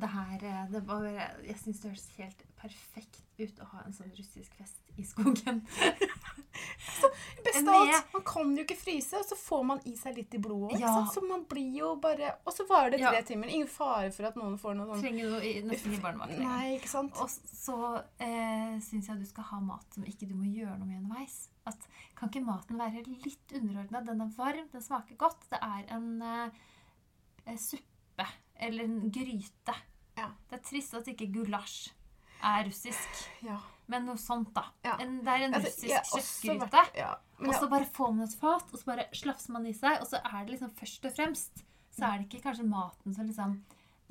det 0.02 0.08
her 0.12 0.42
eh, 0.44 0.64
det 0.72 0.80
var, 0.88 1.04
Jeg 1.44 1.56
syns 1.62 1.80
det 1.82 1.90
høres 1.92 2.08
helt 2.18 2.42
perfekt 2.60 3.22
ut 3.38 3.58
å 3.60 3.66
ha 3.74 3.82
en 3.84 3.92
sånn 3.92 4.12
russisk 4.16 4.54
fest 4.56 4.78
i 4.96 5.04
skogen. 5.04 5.58
Best 7.44 7.68
av 7.68 7.74
alt, 7.74 8.06
man 8.14 8.22
kan 8.26 8.52
jo 8.56 8.62
ikke 8.64 8.76
fryse, 8.80 9.18
og 9.18 9.26
så 9.28 9.36
får 9.38 9.64
man 9.68 9.82
i 9.86 9.92
seg 9.98 10.16
litt 10.16 10.34
i 10.34 10.40
blodet. 10.42 10.78
Ja. 10.80 10.92
Så 11.12 11.20
man 11.24 11.44
blir 11.48 11.74
jo 11.82 11.90
bare 12.00 12.32
Og 12.46 12.54
så 12.56 12.64
varer 12.68 12.94
det 12.96 13.00
tre 13.02 13.20
Ja. 13.20 13.24
timer. 13.28 13.50
Ingen 13.52 13.68
fare 13.70 14.10
for 14.14 14.28
at 14.28 14.38
noen 14.40 14.56
får 14.58 14.78
noe 14.78 14.88
sånn 14.90 15.02
Trenger 15.04 15.30
noe 15.34 15.42
i, 15.44 15.52
nesten 15.66 15.94
i 15.94 16.00
barnevakt. 16.02 16.38
Nei, 16.40 16.76
ikke 16.78 16.90
sant? 16.90 17.18
Og 17.20 17.28
så 17.30 17.76
eh, 18.24 18.78
syns 18.88 19.10
jeg 19.12 19.20
du 19.20 19.26
skal 19.28 19.44
ha 19.52 19.60
mat 19.60 19.98
som 19.98 20.06
ikke 20.08 20.28
du 20.30 20.34
må 20.34 20.48
gjøre 20.48 20.78
noe 20.78 20.88
med 20.88 21.02
underveis. 21.04 21.36
At, 21.68 21.88
kan 22.16 22.30
ikke 22.32 22.46
maten 22.46 22.80
være 22.80 23.04
litt 23.04 23.52
underordna? 23.52 24.00
Den 24.06 24.24
er 24.24 24.32
varm, 24.38 24.68
den 24.72 24.82
smaker 24.84 25.20
godt. 25.20 25.44
Det 25.52 25.60
er 25.60 25.84
en 25.98 26.08
eh, 26.22 26.64
eh, 27.46 27.60
suppe 27.60 27.84
eller 28.60 28.84
en 28.84 29.10
gryte. 29.12 29.74
Ja. 30.16 30.30
Det 30.50 30.58
er 30.58 30.64
trist 30.70 30.94
at 30.94 31.06
ikke 31.12 31.26
gulasj 31.34 31.90
er 32.46 32.64
russisk, 32.68 33.08
Ja. 33.42 33.58
men 33.88 34.04
noe 34.06 34.16
sånt, 34.20 34.52
da. 34.54 34.64
Ja. 34.84 34.96
En, 35.00 35.18
det 35.24 35.28
er 35.32 35.44
en 35.46 35.54
Altså, 35.54 35.68
russisk 35.70 35.88
jeg 35.88 36.58
kjøttgryte. 36.58 36.82
Ja. 36.96 37.14
Og 37.40 37.54
så 37.54 37.68
bare 37.68 37.84
får 37.92 38.12
man 38.14 38.24
et 38.26 38.34
fat, 38.40 38.64
og 38.72 38.78
så 38.78 38.84
bare 38.84 39.06
slafser 39.12 39.52
man 39.52 39.66
i 39.66 39.72
seg. 39.72 40.00
Og 40.00 40.06
så 40.08 40.20
er 40.24 40.44
det 40.44 40.54
liksom 40.56 40.70
først 40.76 41.04
og 41.04 41.12
fremst 41.16 41.64
Så 41.96 42.04
er 42.04 42.18
det 42.18 42.26
ikke 42.28 42.42
kanskje 42.44 42.66
maten 42.68 43.14
som 43.14 43.24
liksom 43.26 43.62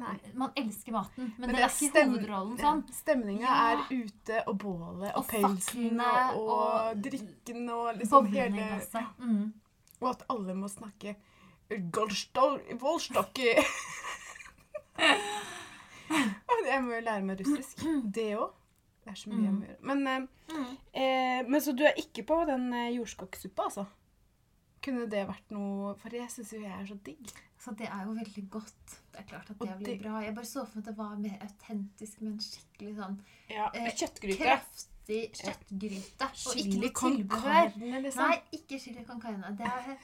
nei. 0.02 0.16
Man 0.34 0.52
elsker 0.58 0.92
maten, 0.92 1.34
men, 1.38 1.50
Men 1.50 1.50
det, 1.50 1.56
det 1.56 1.64
er 1.66 1.90
ikke 1.90 2.06
hovedrollen 2.10 2.58
Ja, 2.58 2.64
sånn. 2.66 2.82
Stemninga 2.94 3.42
Ja. 3.42 3.58
er 3.72 3.84
ute, 3.94 4.44
og 4.48 4.58
bålet, 4.58 5.12
og, 5.16 5.18
Og 5.18 5.28
pelsen, 5.28 6.02
og, 6.02 6.40
og 6.50 7.02
drikken, 7.06 7.70
og 7.70 7.96
liksom 8.00 8.26
hele. 8.34 8.82
Mm. 9.20 9.54
Og 10.02 10.10
at 10.10 10.26
alle 10.30 10.54
må 10.56 10.68
snakke 10.68 11.16
Golstol- 11.92 12.62
Volstokki. 12.80 13.54
Jeg 16.66 16.84
må 16.84 16.94
jo 16.96 17.02
lære 17.06 17.22
meg 17.26 17.42
russisk. 17.42 17.84
Det 18.16 18.30
òg. 18.38 18.54
Det 19.06 19.12
er 19.14 19.18
så 19.20 19.30
mye 19.30 19.44
jeg 19.46 19.54
må 19.54 19.66
gjøre. 19.68 19.82
Men, 19.86 20.08
eh, 20.08 20.28
Mm. 20.46 20.78
eh, 20.94 21.44
men 21.50 21.62
så 21.62 21.72
du 21.78 21.84
er 21.84 21.94
ikke 21.98 22.24
på 22.26 22.36
den 22.48 22.74
eh, 22.74 22.92
jordskokksuppa, 22.96 23.64
altså? 23.70 23.86
Kunne 24.86 25.08
det 25.10 25.24
vært 25.28 25.50
noe 25.52 25.96
For 25.98 26.14
jeg 26.14 26.30
syns 26.30 26.52
jo 26.54 26.60
jeg 26.62 26.72
er 26.72 26.86
så 26.86 26.98
digg. 27.06 27.32
Så 27.58 27.72
det 27.78 27.88
er 27.90 28.04
jo 28.06 28.12
veldig 28.14 28.44
godt. 28.54 28.98
Det 29.12 29.20
er 29.20 29.24
klart 29.30 29.50
at 29.50 29.58
det 29.60 29.78
blir 29.80 30.02
bra. 30.04 30.20
Jeg 30.22 30.36
bare 30.36 30.46
så 30.46 30.66
for 30.68 30.78
meg 30.78 30.84
at 30.84 30.90
det 30.92 30.98
var 30.98 31.16
mer 31.18 31.38
autentisk, 31.42 32.22
med 32.22 32.32
en 32.34 32.40
skikkelig 32.40 32.96
sånn 33.00 33.16
Ja, 33.50 33.70
Eh, 33.74 33.90
Kjøttgryte. 33.96 34.38
kraftig 34.44 35.32
kjøttgryte. 35.34 36.30
Og 36.46 36.56
ikke 36.62 36.80
noe 36.82 36.92
tilbehør. 37.18 38.02
liksom. 38.02 38.30
Nei, 38.30 38.42
ikke 38.54 38.80
chili 38.80 39.04
con 39.06 39.22
carne. 39.22 39.56
Det 39.58 39.66
er 39.66 39.98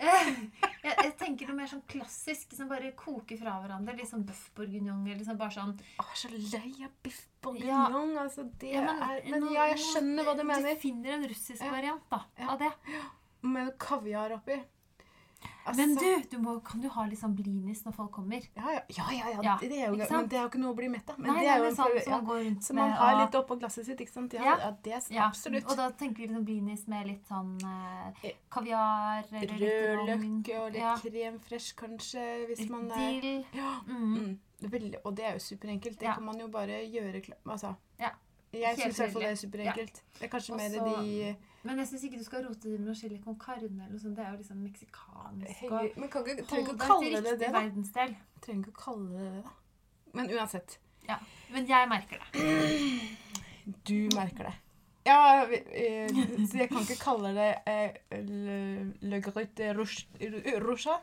jeg, 0.00 0.94
jeg 1.04 1.12
tenker 1.20 1.50
noe 1.50 1.58
mer 1.58 1.70
sånn 1.70 1.82
klassisk 1.90 2.54
som 2.56 2.70
bare 2.70 2.92
koker 2.98 3.38
fra 3.40 3.58
hverandre. 3.60 3.96
Litt 3.98 4.10
sånn 4.10 4.24
bøff 4.28 4.46
bourguignon. 4.56 5.04
Liksom 5.06 5.38
bare 5.40 5.54
sånn 5.56 5.74
Å, 6.00 6.06
så 6.16 6.32
lei 6.32 6.72
av 6.86 6.92
biff 7.04 7.22
Ja. 7.60 7.86
Altså, 8.22 8.44
det 8.60 8.74
Ja, 8.74 8.84
er 9.10 9.22
Men 9.30 9.48
ja, 9.52 9.68
jeg 9.72 9.80
skjønner 9.84 10.26
hva 10.28 10.36
du 10.38 10.44
mener. 10.44 10.74
Du 10.74 10.82
finner 10.82 11.18
en 11.18 11.28
russisk 11.30 11.64
variant 11.64 12.04
da, 12.12 12.24
av 12.48 12.60
det. 12.60 12.72
Med 13.42 13.72
kaviar 13.80 14.36
oppi. 14.36 14.58
Altså, 15.66 15.76
Men 15.76 15.94
du, 15.94 16.22
du 16.30 16.36
må, 16.42 16.54
kan 16.64 16.80
du 16.80 16.88
ha 16.88 17.04
litt 17.06 17.18
sånn 17.20 17.34
blinis 17.36 17.82
når 17.84 17.94
folk 17.94 18.10
kommer. 18.12 18.42
Ja, 18.56 18.72
ja, 18.72 19.04
ja, 19.12 19.28
ja, 19.30 19.42
ja, 19.44 19.54
det 19.60 19.70
er 19.72 19.86
jo, 19.92 19.96
men 19.96 20.28
det 20.28 20.36
er 20.36 20.42
jo 20.42 20.48
ikke 20.50 20.60
noe 20.60 20.72
å 20.72 20.76
bli 20.76 20.88
mett 20.92 21.08
av. 21.12 21.18
Men 21.20 21.30
Nei, 21.32 21.40
det 21.44 21.50
er 21.52 21.58
jo 21.62 21.68
en 21.68 21.76
sånn 21.76 21.92
prøve, 21.94 22.02
ja. 22.10 22.18
går 22.30 22.40
rundt 22.44 22.62
Så 22.66 22.74
man 22.74 22.90
har 22.90 23.14
og- 23.14 23.20
litt 23.22 23.36
oppå 23.40 23.56
glasset 23.60 23.86
sitt, 23.86 24.00
ikke 24.00 24.12
sant? 24.12 24.32
Ja, 24.34 24.42
Ja. 24.44 24.70
det 24.82 24.92
er 24.92 25.20
absolutt. 25.22 25.64
Og 25.70 25.76
da 25.76 25.90
tenker 25.90 26.16
vi 26.22 26.26
liksom 26.28 26.44
blinis 26.44 26.86
med 26.88 27.06
litt 27.06 27.24
sånn 27.28 27.56
eh, 27.64 28.12
Eh, 28.30 28.32
kaviar 28.50 29.24
eller 29.28 29.40
litt 29.40 29.60
Rød 29.60 29.98
rogn. 30.08 30.44
løk 30.44 30.60
og 30.60 30.72
litt 30.72 31.12
krem 31.12 31.38
fresh, 31.40 31.74
kanskje, 31.76 32.46
hvis 32.48 32.68
man 32.68 32.90
er 32.90 33.20
dill. 33.20 33.44
Ja. 33.54 33.80
Mm. 33.86 34.16
Mm. 34.16 34.38
Og 35.04 35.14
det 35.16 35.24
er 35.24 35.32
jo 35.32 35.38
superenkelt. 35.38 35.98
Det 35.98 36.14
kan 36.14 36.24
man 36.24 36.38
jo 36.38 36.48
bare 36.48 36.82
gjøre 36.84 37.22
kla- 37.24 37.36
Altså. 37.46 37.76
Ja. 37.98 38.10
Jeg 38.52 38.76
syns 38.76 38.98
i 38.98 39.02
hvert 39.04 39.12
fall 39.12 39.22
det 39.22 39.30
er 39.30 39.36
superenkelt. 39.48 40.02
Det 40.18 40.22
er 40.22 40.28
kanskje 40.28 40.54
Også, 40.54 40.56
mer 40.56 40.96
de 40.96 41.36
Men 41.62 41.80
jeg 41.82 41.90
syns 41.90 42.04
ikke 42.08 42.18
du 42.20 42.24
skal 42.24 42.44
rote 42.46 42.62
det 42.70 42.78
med 42.78 42.86
noe 42.88 42.96
chili 42.96 43.18
con 43.20 43.36
carne 43.40 43.68
eller 43.68 43.90
noe 43.92 44.00
sånt. 44.00 44.16
Det 44.16 44.24
er 44.24 44.30
jo 44.32 44.38
liksom 44.40 44.62
meksikansk. 44.64 45.64
og 45.68 45.74
Hei, 45.76 45.90
Men 45.96 46.08
kan 46.12 46.24
ikke, 46.24 46.46
trenger 46.48 46.72
ikke 46.72 46.76
å 46.76 46.88
kalle 46.88 47.10
det 47.20 47.34
det, 47.34 47.40
da. 47.42 47.50
verdensdel. 47.58 48.14
Trenger 48.46 48.64
ikke 48.64 48.72
å 48.72 48.80
kalle 48.84 49.10
det 49.18 49.26
det, 49.34 49.42
da. 49.44 49.52
Men 50.16 50.32
uansett. 50.38 50.78
Ja. 51.08 51.18
Men 51.52 51.68
jeg 51.68 51.90
merker 51.92 52.24
det. 52.24 52.30
Du 53.86 54.08
merker 54.16 54.48
det. 54.48 54.54
Ja, 55.06 55.44
vi, 55.46 55.58
eh, 55.78 56.08
så 56.48 56.58
jeg 56.62 56.68
kan 56.72 56.82
ikke 56.82 56.96
kalle 57.00 57.30
det 57.36 57.50
eh, 57.70 58.00
le, 58.24 58.56
le 59.04 59.20
grut 59.22 59.62
rouge? 59.76 60.96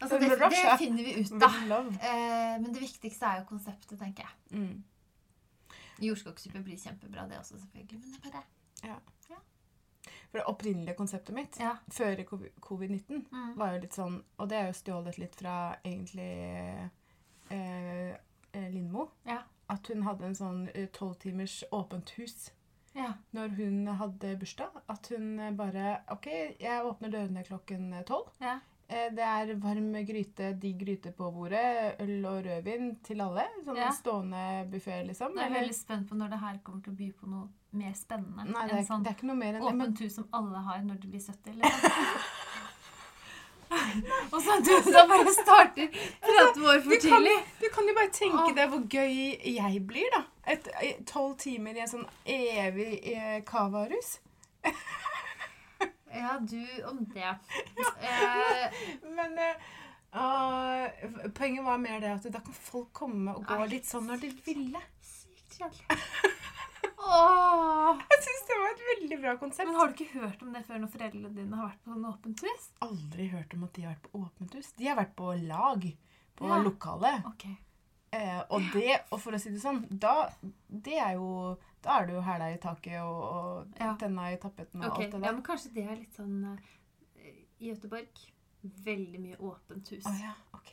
Altså, 0.00 0.18
det, 0.18 0.30
det 0.30 0.38
Russia. 0.40 0.76
finner 0.80 1.04
vi 1.04 1.14
ut 1.20 1.42
av. 1.42 1.88
Eh, 1.94 2.60
men 2.60 2.68
det 2.74 2.80
viktigste 2.82 3.26
er 3.26 3.42
jo 3.42 3.48
konseptet, 3.50 3.98
tenker 4.00 4.26
jeg. 4.26 4.60
Mm. 4.60 5.78
Jordskogssuppe 6.00 6.62
blir 6.64 6.78
kjempebra, 6.80 7.26
det 7.28 7.38
også, 7.38 7.58
selvfølgelig. 7.60 8.00
Men 8.00 8.14
det 8.14 8.20
er 8.20 8.30
bare 8.30 8.44
For 10.30 10.38
det 10.38 10.44
opprinnelige 10.46 10.94
konseptet 10.94 11.34
mitt 11.34 11.56
Ja. 11.60 11.72
før 11.90 12.16
covid- 12.24 12.60
covid-19 12.60 13.24
Mm. 13.32 13.56
var 13.58 13.72
jo 13.72 13.80
litt 13.80 13.92
sånn 13.94 14.22
Og 14.38 14.48
det 14.48 14.58
er 14.58 14.66
jo 14.66 14.72
stjålet 14.72 15.18
litt 15.18 15.34
fra 15.34 15.76
egentlig 15.84 16.88
eh, 17.50 18.14
eh, 18.52 18.70
Lindmo. 18.70 19.08
Ja. 19.26 19.42
At 19.68 19.86
hun 19.88 20.02
hadde 20.02 20.24
en 20.26 20.34
sånn 20.34 20.68
tolv 20.92 21.18
timers 21.18 21.64
åpent 21.72 22.10
hus 22.10 22.50
ja. 22.94 23.12
når 23.34 23.48
hun 23.56 23.86
hadde 23.86 24.36
bursdag. 24.38 24.70
At 24.88 25.08
hun 25.08 25.38
eh, 25.40 25.50
bare 25.52 26.02
OK, 26.10 26.26
jeg 26.60 26.84
åpner 26.84 27.10
dørene 27.10 27.44
klokken 27.44 28.04
tolv. 28.06 28.30
ja. 28.40 28.60
Eh, 28.90 29.08
Det 29.14 29.22
er 29.22 29.54
varm 29.62 29.92
gryte, 30.06 30.48
digg 30.58 30.80
gryte 30.80 31.12
på 31.14 31.28
bordet, 31.32 31.94
øl 32.02 32.24
og 32.26 32.40
rødvin 32.44 32.88
til 33.06 33.20
alle. 33.22 33.44
Sånn 33.64 33.76
Ja. 33.78 33.90
stående 33.94 34.66
buffé, 34.72 35.06
liksom. 35.06 35.36
Jeg 35.38 35.46
er 35.50 35.54
veldig 35.60 35.74
spent 35.74 36.08
på 36.08 36.16
når 36.18 36.30
det 36.30 36.38
her 36.40 36.58
kommer 36.64 36.82
til 36.82 36.92
å 36.92 36.96
by 36.96 37.12
på 37.12 37.28
noe 37.30 37.48
mer 37.72 37.92
spennende. 37.94 38.50
Nei, 38.50 38.66
det 38.66 38.78
er, 38.80 38.82
sånn 38.88 39.02
det 39.04 39.12
er 39.12 39.14
ikke 39.14 39.26
noe 39.30 39.36
mer 39.36 39.54
enn 39.54 39.62
det. 39.62 39.74
Men 39.76 39.86
åpent 39.92 40.00
hus 40.00 40.14
som 40.14 40.26
alle 40.32 40.58
har 40.58 40.78
når 40.82 41.00
de 41.00 41.08
blir 41.08 41.20
70. 41.20 41.54
Liksom. 41.60 41.90
Og 44.32 44.40
så 44.42 44.56
du 44.66 44.90
da 44.90 45.04
bare 45.06 45.32
starter 45.32 45.86
30 46.26 46.66
år 46.66 46.80
for 46.82 46.96
tidlig. 47.04 47.36
du 47.60 47.68
kan 47.72 47.86
jo 47.86 47.94
bare 47.94 48.10
tenke 48.10 48.54
deg 48.56 48.68
hvor 48.72 48.82
gøy 48.90 49.54
jeg 49.54 49.86
blir, 49.86 50.10
da. 50.16 50.24
Eh, 50.50 50.96
Tolv 51.06 51.36
timer 51.38 51.76
i 51.78 51.84
en 51.84 51.92
sånn 51.92 52.06
evig 52.26 52.98
eh, 53.14 53.40
kavarus. 53.46 54.18
Ja, 56.20 56.36
du 56.38 56.60
om 56.90 57.04
det. 57.14 57.32
Eh, 58.04 58.80
Men 59.16 59.38
ah, 60.12 60.86
poenget 61.36 61.64
var 61.64 61.78
mer 61.82 62.00
det 62.02 62.12
at 62.16 62.28
da 62.34 62.40
kan 62.44 62.56
folk 62.56 62.92
komme 62.96 63.34
og 63.36 63.44
gå 63.48 63.58
Ai, 63.64 63.68
litt 63.72 63.88
sånn 63.88 64.06
når 64.10 64.20
de 64.24 64.30
ville. 64.46 64.82
sykt 65.00 65.58
kjedelig. 65.58 66.00
Åh. 67.00 68.00
Jeg 68.10 68.20
syns 68.24 68.42
det 68.48 68.56
var 68.60 68.70
et 68.74 68.82
veldig 68.90 69.18
bra 69.22 69.32
konsept. 69.40 69.66
Men 69.68 69.78
har 69.80 69.88
du 69.90 69.96
ikke 69.96 70.20
hørt 70.20 70.42
om 70.44 70.52
det 70.54 70.62
før 70.68 70.82
når 70.82 70.90
foreldrene 70.92 71.30
dine 71.36 71.56
har 71.58 71.70
vært 71.70 71.80
på 71.84 71.94
sånn 71.94 72.06
åpent 72.10 72.44
hus? 72.46 72.68
Aldri 72.86 73.26
hørt 73.32 73.54
om 73.56 73.64
at 73.66 73.72
de 73.76 73.84
har 73.86 73.94
vært 73.96 74.06
på 74.10 74.20
åpent 74.26 74.54
hus. 74.58 74.70
De 74.78 74.88
har 74.90 74.98
vært 75.00 75.14
på 75.18 75.32
lag. 75.48 75.88
På 76.40 76.48
Ja. 76.48 76.58
lokalet. 76.64 77.26
Ok. 77.28 77.46
Eh, 78.10 78.40
og 78.50 78.62
det, 78.74 78.96
og 79.14 79.20
for 79.22 79.36
å 79.36 79.38
si 79.38 79.52
det 79.54 79.60
sånn, 79.62 79.84
da, 80.02 80.26
det 80.66 80.96
er 80.98 81.14
jo, 81.14 81.54
da 81.84 82.00
er 82.00 82.08
det 82.08 82.16
jo 82.16 82.22
hæla 82.26 82.48
i 82.50 82.58
taket 82.62 82.98
og, 83.04 83.20
og 83.22 83.80
Ja. 83.80 83.94
tenna 84.00 84.32
i 84.32 84.38
tappeten 84.42 84.82
og 84.82 84.90
okay. 84.90 85.04
alt 85.04 85.12
det 85.12 85.20
der. 85.20 85.26
Ja, 85.28 85.32
men 85.36 85.44
kanskje 85.46 85.70
det 85.76 85.84
er 85.86 85.98
litt 86.00 86.18
sånn 86.18 86.40
eh, 86.50 87.36
I 87.60 87.70
Göteborg 87.70 88.24
veldig 88.60 89.20
mye 89.22 89.38
åpent 89.38 89.92
hus. 89.94 90.08
Å 90.10 90.14
ja, 90.18 90.32
ok. 90.58 90.72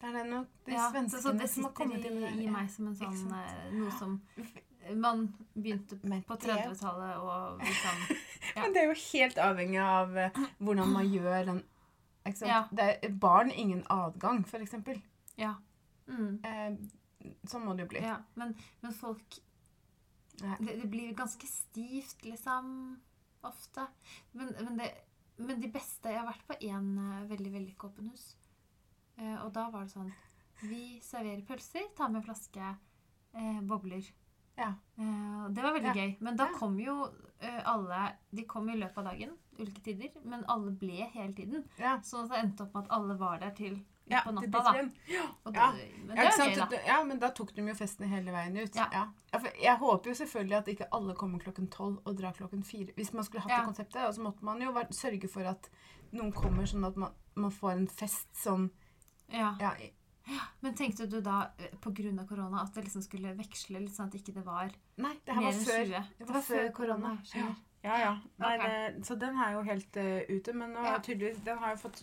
Det 0.00 0.08
er 0.08 0.16
det 0.16 0.24
nok 0.30 0.48
de 0.64 0.72
Ja, 0.72 0.86
så, 0.88 1.02
så 1.12 1.20
svenskene 1.20 1.42
det 1.42 1.50
som 1.52 1.66
har 1.68 1.74
kommet 1.76 2.08
inn 2.08 2.16
i, 2.22 2.30
i 2.46 2.48
meg 2.52 2.72
som 2.72 2.88
en 2.88 2.96
sånn 2.98 3.36
eh, 3.38 3.68
noe 3.76 3.92
som 3.98 4.16
man 5.04 5.28
begynte 5.52 6.00
på 6.00 6.38
30-tallet 6.46 7.20
og 7.20 7.60
liksom 7.60 8.02
Ja. 8.54 8.62
Men 8.62 8.74
det 8.74 8.82
er 8.82 8.90
jo 8.90 8.96
helt 9.00 9.38
avhengig 9.40 9.80
av 9.80 10.18
eh, 10.20 10.42
hvordan 10.58 10.90
man 10.96 11.06
gjør 11.12 11.46
den 11.52 11.62
ikke 12.24 12.38
sant? 12.40 12.72
Det 12.72 12.84
er 13.04 13.16
barn 13.20 13.50
ingen 13.52 13.82
adgang, 13.92 14.44
for 14.48 14.64
eksempel. 14.64 14.96
Ja. 15.36 15.54
Mm. 16.06 16.38
Eh, 16.44 17.34
sånn 17.48 17.64
må 17.64 17.74
det 17.76 17.86
jo 17.86 17.92
bli. 17.94 18.02
ja. 18.04 18.18
Men, 18.34 18.54
men 18.82 18.92
folk 18.92 19.38
det, 20.40 20.74
det 20.80 20.88
blir 20.90 21.12
ganske 21.14 21.46
stivt, 21.46 22.24
liksom. 22.26 23.00
Ofte. 23.44 23.86
Men, 24.32 24.54
men, 24.64 24.76
det, 24.80 24.88
men 25.36 25.60
de 25.60 25.68
beste 25.68 26.08
Jeg 26.10 26.18
har 26.22 26.26
vært 26.30 26.46
på 26.48 26.56
én 26.64 26.86
uh, 26.98 27.26
veldig 27.28 27.52
vellykka 27.52 27.86
åpen 27.90 28.08
hus. 28.10 28.24
Eh, 29.20 29.36
og 29.44 29.52
da 29.54 29.68
var 29.70 29.84
det 29.84 29.92
sånn 29.92 30.08
Vi 30.64 30.98
serverer 31.04 31.44
pølser, 31.46 31.84
tar 31.96 32.08
med 32.10 32.22
en 32.22 32.26
flaske 32.26 32.70
eh, 33.36 33.60
bobler. 33.68 34.08
Ja. 34.58 34.72
Eh, 34.98 35.44
det 35.54 35.62
var 35.62 35.76
veldig 35.76 35.92
Ja. 35.92 35.94
gøy. 36.02 36.16
Men 36.24 36.36
da 36.40 36.48
Ja. 36.50 36.56
kom 36.58 36.78
jo 36.80 36.96
eh, 37.40 37.60
alle 37.68 38.16
De 38.32 38.44
kom 38.48 38.68
i 38.72 38.76
løpet 38.80 38.98
av 38.98 39.04
dagen, 39.12 39.36
ulike 39.58 39.82
tider, 39.84 40.10
men 40.24 40.44
alle 40.48 40.72
ble 40.72 41.04
hele 41.14 41.32
tiden. 41.36 41.68
Ja. 41.78 41.98
Så 42.02 42.24
det 42.30 42.40
endte 42.40 42.64
opp 42.66 42.74
med 42.74 42.84
at 42.88 42.96
alle 42.96 43.18
var 43.20 43.38
der 43.44 43.54
til 43.54 43.76
Ja, 44.06 44.20
på 44.24 44.32
natta. 44.36 44.62
da. 44.62 44.72
Ja. 45.08 45.26
det, 45.72 45.84
men 46.04 46.16
Ja, 46.16 46.30
gøy, 46.36 46.54
da. 46.56 46.80
Ja, 46.86 46.98
men 47.04 47.18
da 47.18 47.30
tok 47.30 47.54
de 47.56 47.62
jo 47.64 47.74
festen 47.74 48.08
hele 48.08 48.32
veien 48.34 48.56
ut. 48.60 48.76
Ja. 48.76 49.06
Jeg 49.62 49.76
håper 49.80 50.10
jo 50.12 50.14
selvfølgelig 50.18 50.58
at 50.58 50.68
ikke 50.74 50.88
alle 50.92 51.14
kommer 51.14 51.38
klokken 51.40 51.70
tolv 51.72 52.02
og 52.04 52.16
drar 52.18 52.36
klokken 52.36 52.62
fire. 52.64 52.92
Hvis 52.98 53.12
man 53.16 53.24
skulle 53.24 53.42
hatt 53.46 53.54
det 53.54 53.64
konseptet, 53.70 54.02
og 54.04 54.14
så 54.14 54.20
måtte 54.26 54.44
man 54.44 54.60
jo 54.62 54.74
sørge 54.90 55.28
for 55.32 55.48
at 55.48 55.70
noen 56.12 56.32
kommer 56.32 56.68
sånn 56.68 56.84
at 56.86 56.96
man, 57.00 57.14
man 57.34 57.50
får 57.50 57.72
en 57.78 57.88
fest 57.88 58.28
som 58.36 58.70
Ja. 59.32 59.54
ja, 59.60 59.72
Men 60.60 60.74
tenkte 60.74 61.06
du 61.10 61.20
da 61.20 61.50
pga. 61.56 61.78
på 61.80 61.90
grunn 61.94 62.18
av 62.20 62.28
korona 62.28 62.62
at 62.62 62.74
det 62.74 62.84
liksom 62.84 63.02
skulle 63.02 63.34
veksle 63.36 63.80
litt 63.80 63.96
sånn 63.96 64.08
at 64.08 64.14
ikke 64.14 64.34
det 64.34 64.44
var 64.44 64.70
Nei, 64.96 65.14
det 65.24 65.34
her 65.34 65.42
var 65.42 65.52
før. 65.52 65.84
20? 65.84 66.04
Det 66.18 66.28
var 66.28 66.42
før 66.42 66.72
korona. 66.72 67.16
korona. 67.32 67.56
Ja, 67.84 67.96
ja. 68.00 68.12
Nei, 68.40 68.54
okay. 68.56 68.70
det, 68.94 69.06
så 69.06 69.14
den 69.20 69.36
er 69.44 69.50
jo 69.58 69.62
helt 69.66 69.96
uh, 70.00 70.20
ute. 70.32 70.52
Men 70.56 70.70
nå, 70.72 70.84
Ja. 70.88 70.94
tydeligvis, 71.04 71.42
den 71.44 71.58
har 71.60 71.74
jo 71.74 71.82
fått 71.82 71.98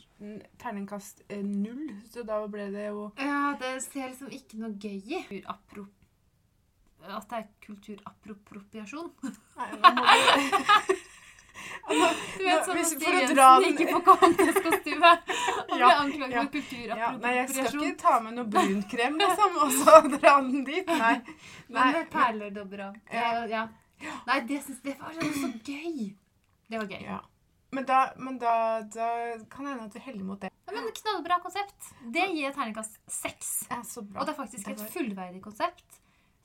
terningkast 0.62 1.24
uh, 1.32 1.40
null, 1.42 1.88
så 2.14 2.22
da 2.28 2.38
ble 2.48 2.68
det 2.76 2.88
jo 2.92 3.08
Ja, 3.18 3.56
det 3.60 3.72
ser 3.88 4.12
liksom 4.12 4.30
ikke 4.30 4.60
noe 4.62 4.76
gøy 4.78 5.02
i. 5.18 5.42
At 5.48 7.26
det 7.32 7.38
er 7.40 7.48
kulturappropriasjon. 7.66 9.10
Nei, 9.58 9.72
nå 9.82 9.96
må 9.98 10.06
du 10.06 11.00
Du 11.92 12.44
vet 12.46 12.66
sånn 12.66 12.78
hvis- 12.78 12.94
at 12.96 13.04
for 13.04 13.16
å 13.18 13.26
dra 13.34 13.48
den- 13.62 13.78
gikk 13.78 13.92
på 13.96 14.02
Contest-kostyme 14.06 15.12
og 15.12 15.72
ble 15.72 15.80
Ja, 15.82 15.90
anklaget 16.04 16.36
ja, 16.36 16.46
for 16.52 16.98
ja, 17.02 17.12
Nei, 17.24 17.34
jeg 17.40 17.50
skal 17.50 17.66
ikke 17.82 17.98
ta 18.02 18.20
med 18.22 18.38
noe 18.38 18.46
brunkrem, 18.54 19.18
liksom, 19.22 19.58
og 19.66 19.72
så 19.82 19.98
dra 20.16 20.34
den 20.46 20.64
dit. 20.68 20.88
Nei. 20.88 21.16
Nei. 21.74 21.92
Men 21.94 22.10
perler 22.14 22.54
dobber 22.54 22.86
av. 22.92 22.98
ja. 23.14 23.46
ja. 23.50 23.68
Nei, 24.28 24.40
det 24.50 24.62
synes, 24.66 24.82
det 24.86 24.96
var 25.00 25.14
så 25.18 25.52
gøy. 25.66 26.12
Det 26.72 26.80
var 26.80 26.90
gøy. 26.90 27.04
Ja. 27.06 27.20
Men, 27.72 27.86
da, 27.88 28.00
men 28.20 28.38
da, 28.40 28.54
da 28.92 29.08
kan 29.52 29.66
det 29.66 29.74
hende 29.74 29.88
at 29.88 29.96
vi 29.96 30.04
heller 30.04 30.28
mot 30.28 30.42
det. 30.44 30.52
Ja, 30.68 30.74
men 30.76 30.92
Knallbra 30.96 31.40
konsept. 31.44 31.92
Det 32.04 32.26
gir 32.34 32.46
jeg 32.46 32.56
terningkast 32.56 33.00
seks. 33.12 33.52
Ja. 33.72 33.80
Og 33.82 34.26
det 34.26 34.34
er 34.34 34.38
faktisk 34.38 34.68
Det 34.68 34.76
et 34.78 34.94
fullverdig 34.94 35.42
konsept 35.44 36.00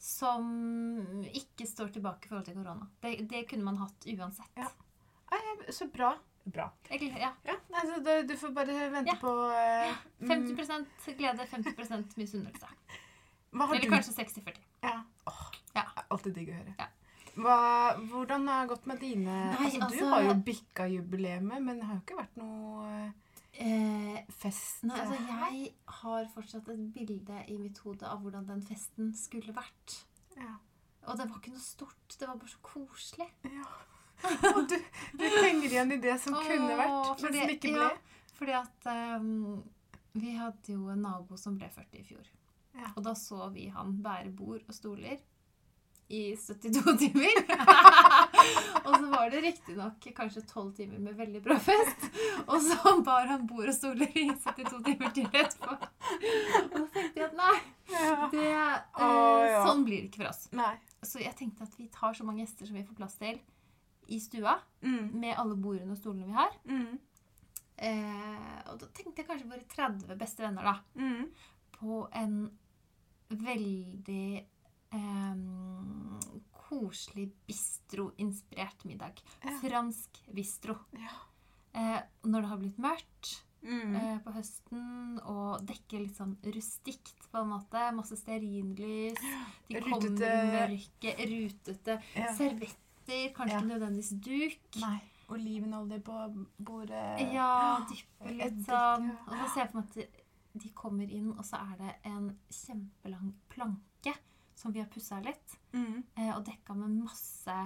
som 0.06 0.46
ikke 1.34 1.66
står 1.66 1.90
tilbake 1.94 2.26
i 2.26 2.30
forhold 2.30 2.46
til 2.46 2.56
korona. 2.58 2.86
Det, 3.02 3.16
det 3.30 3.46
kunne 3.50 3.66
man 3.66 3.78
hatt 3.80 4.06
uansett. 4.12 4.50
Ja. 4.58 4.70
Så 5.72 5.88
bra. 5.90 6.12
Bra. 6.46 6.68
Jeg, 6.90 7.08
ja. 7.18 7.32
Ja, 7.42 7.56
altså, 7.74 7.96
det, 8.06 8.28
du 8.28 8.36
får 8.38 8.52
bare 8.54 8.74
vente 8.92 9.10
Ja. 9.10 9.16
på 9.18 9.32
uh, 9.50 9.96
mm, 10.22 10.28
50 10.30 11.16
glede, 11.18 11.46
50 11.50 12.14
misunnelse. 12.20 12.68
Eller 13.52 13.82
du 13.82 13.90
kanskje 13.90 14.14
60-40. 14.14 14.60
Ja. 14.82 15.00
Oh, 15.26 15.46
Ja. 15.74 15.88
Alltid 16.08 16.36
digg 16.38 16.52
å 16.52 16.60
høre. 16.60 16.74
Ja. 16.78 16.86
Hva, 17.36 17.56
hvordan 18.08 18.46
har 18.48 18.62
det 18.64 18.70
gått 18.70 18.86
med 18.88 19.00
dine 19.02 19.36
Nei, 19.52 19.66
altså, 19.68 19.78
Du 19.78 19.84
altså- 19.86 20.10
har 20.14 20.22
jo 20.22 20.34
bikka 20.46 20.86
jubileet, 20.88 21.42
men 21.42 21.66
det 21.66 21.84
har 21.84 21.98
jo 21.98 22.02
ikke 22.04 22.20
vært 22.22 22.36
noe 22.40 23.12
eh, 23.52 24.20
fest 24.40 24.84
nei, 24.84 25.00
altså, 25.00 25.18
jeg 25.28 25.74
har 26.00 26.30
fortsatt 26.32 26.68
et 26.72 26.86
bilde 26.94 27.42
i 27.48 27.58
mitt 27.60 27.78
hode 27.84 28.08
av 28.08 28.22
hvordan 28.22 28.46
den 28.48 28.62
festen 28.64 29.12
skulle 29.16 29.52
vært. 29.56 29.98
Ja. 30.36 30.56
Og 31.06 31.18
det 31.18 31.28
var 31.28 31.38
ikke 31.38 31.54
noe 31.54 31.62
stort. 31.62 32.16
Det 32.18 32.26
var 32.26 32.36
bare 32.40 32.50
så 32.50 32.62
koselig. 32.62 33.28
ja. 33.44 33.68
Og 34.56 34.62
du, 34.70 34.76
du 35.20 35.24
henger 35.28 35.68
igjen 35.68 35.92
i 35.92 36.00
det 36.00 36.16
som 36.22 36.34
kunne 36.40 36.76
vært, 36.78 37.22
men 37.22 37.34
som 37.36 37.50
ikke 37.52 37.72
ble. 37.74 37.88
Ja, 37.90 38.30
fordi 38.38 38.54
at 38.56 38.88
um, 39.20 39.62
vi 40.16 40.32
hadde 40.38 40.72
jo 40.72 40.88
en 40.92 41.04
nabo 41.04 41.36
som 41.40 41.58
ble 41.58 41.68
40 41.72 42.00
i 42.00 42.04
fjor. 42.06 42.30
Ja. 42.76 42.90
Og 42.94 43.04
da 43.04 43.12
så 43.16 43.48
vi 43.52 43.68
han 43.72 43.94
bære 44.04 44.32
bord 44.36 44.64
og 44.64 44.76
stoler 44.76 45.20
i 46.08 46.36
72 46.36 46.98
timer. 47.02 47.40
og 48.84 48.92
så 48.94 49.06
var 49.10 49.30
det 49.32 49.40
riktignok 49.42 50.06
kanskje 50.14 50.42
12 50.46 50.72
timer 50.76 51.02
med 51.02 51.16
veldig 51.18 51.42
bra 51.42 51.56
fest. 51.58 52.06
Og 52.46 52.60
så 52.62 52.94
bar 53.06 53.26
han 53.32 53.46
bord 53.50 53.66
og 53.72 53.74
stoler 53.74 54.12
i 54.14 54.28
72 54.30 54.82
timer 54.86 55.10
til 55.16 55.26
etterpå. 55.32 55.74
Og 55.74 56.70
da 56.76 56.84
tenkte 56.94 57.20
jeg 57.20 57.26
at 57.26 57.36
nei, 57.40 57.56
det, 58.32 58.46
eh, 58.46 59.02
Åh, 59.02 59.42
ja. 59.50 59.64
sånn 59.66 59.82
blir 59.86 60.04
det 60.04 60.10
ikke 60.12 60.22
for 60.22 60.30
oss. 60.30 60.46
Nei. 60.56 60.72
Så 61.06 61.22
jeg 61.22 61.34
tenkte 61.38 61.66
at 61.66 61.74
vi 61.78 61.88
tar 61.92 62.14
så 62.18 62.26
mange 62.26 62.44
gjester 62.44 62.70
som 62.70 62.78
vi 62.78 62.86
får 62.86 62.98
plass 62.98 63.18
til 63.20 63.42
i 64.06 64.20
stua. 64.22 64.56
Mm. 64.86 65.10
Med 65.18 65.34
alle 65.34 65.58
bordene 65.58 65.94
og 65.94 65.98
stolene 66.00 66.30
vi 66.30 66.38
har. 66.38 66.54
Mm. 66.70 66.98
Eh, 67.76 68.60
og 68.70 68.78
da 68.80 68.88
tenkte 68.94 69.22
jeg 69.22 69.28
kanskje 69.28 69.50
våre 69.50 69.66
30 69.74 70.18
beste 70.20 70.46
venner, 70.46 70.70
da. 70.70 71.02
Mm. 71.02 71.26
På 71.76 72.04
en 72.14 72.38
veldig 73.26 74.46
em, 74.92 76.18
koselig 76.52 77.30
bistro-inspirert 77.46 78.84
middag. 78.84 79.22
Ja. 79.44 79.50
Fransk 79.62 80.20
bistro. 80.34 80.76
Ja. 80.92 81.12
Eh, 81.72 82.00
når 82.24 82.40
det 82.40 82.48
har 82.48 82.58
blitt 82.62 82.78
mørkt 82.78 83.42
Mm. 83.66 83.96
eh, 83.96 84.18
på 84.22 84.30
høsten, 84.32 85.18
og 85.26 85.64
dekker 85.66 85.98
litt 85.98 86.14
sånn 86.16 86.36
rustikt 86.44 87.16
på 87.32 87.38
en 87.40 87.48
måte. 87.50 87.92
Masse 87.96 88.14
stearinlys. 88.16 89.16
De 89.68 89.80
kommer 89.80 90.06
Rutete. 90.06 90.22
i 90.22 90.52
mørket, 90.52 91.18
rutete. 91.26 92.02
Ja. 92.14 92.32
Servetter, 92.36 93.32
kanskje 93.34 93.56
ikke 93.58 93.70
nødvendigvis 93.72 94.12
duk. 94.22 94.80
Nei. 94.80 95.00
Olivenolje 95.28 95.98
på 96.00 96.46
bordet. 96.62 97.32
Ja, 97.32 97.84
dyppe 97.90 98.30
litt 98.36 98.60
sånn. 98.68 99.10
Og 99.26 99.34
så 99.34 99.48
ser 99.54 99.60
jeg 99.64 99.70
for 99.72 99.80
meg 99.80 99.98
at 99.98 100.22
de 100.62 100.68
kommer 100.70 101.10
inn, 101.10 101.32
og 101.32 101.44
så 101.44 101.56
er 101.72 101.76
det 101.78 101.94
en 102.04 102.38
kjempelang 102.48 103.32
planke 103.50 104.14
som 104.56 104.72
vi 104.72 104.80
har 104.80 104.88
pussa 104.92 105.20
litt. 105.24 105.58
Mm. 105.76 106.02
Eh, 106.16 106.32
og 106.36 106.44
dekka 106.46 106.74
med 106.78 106.94
masse 107.02 107.56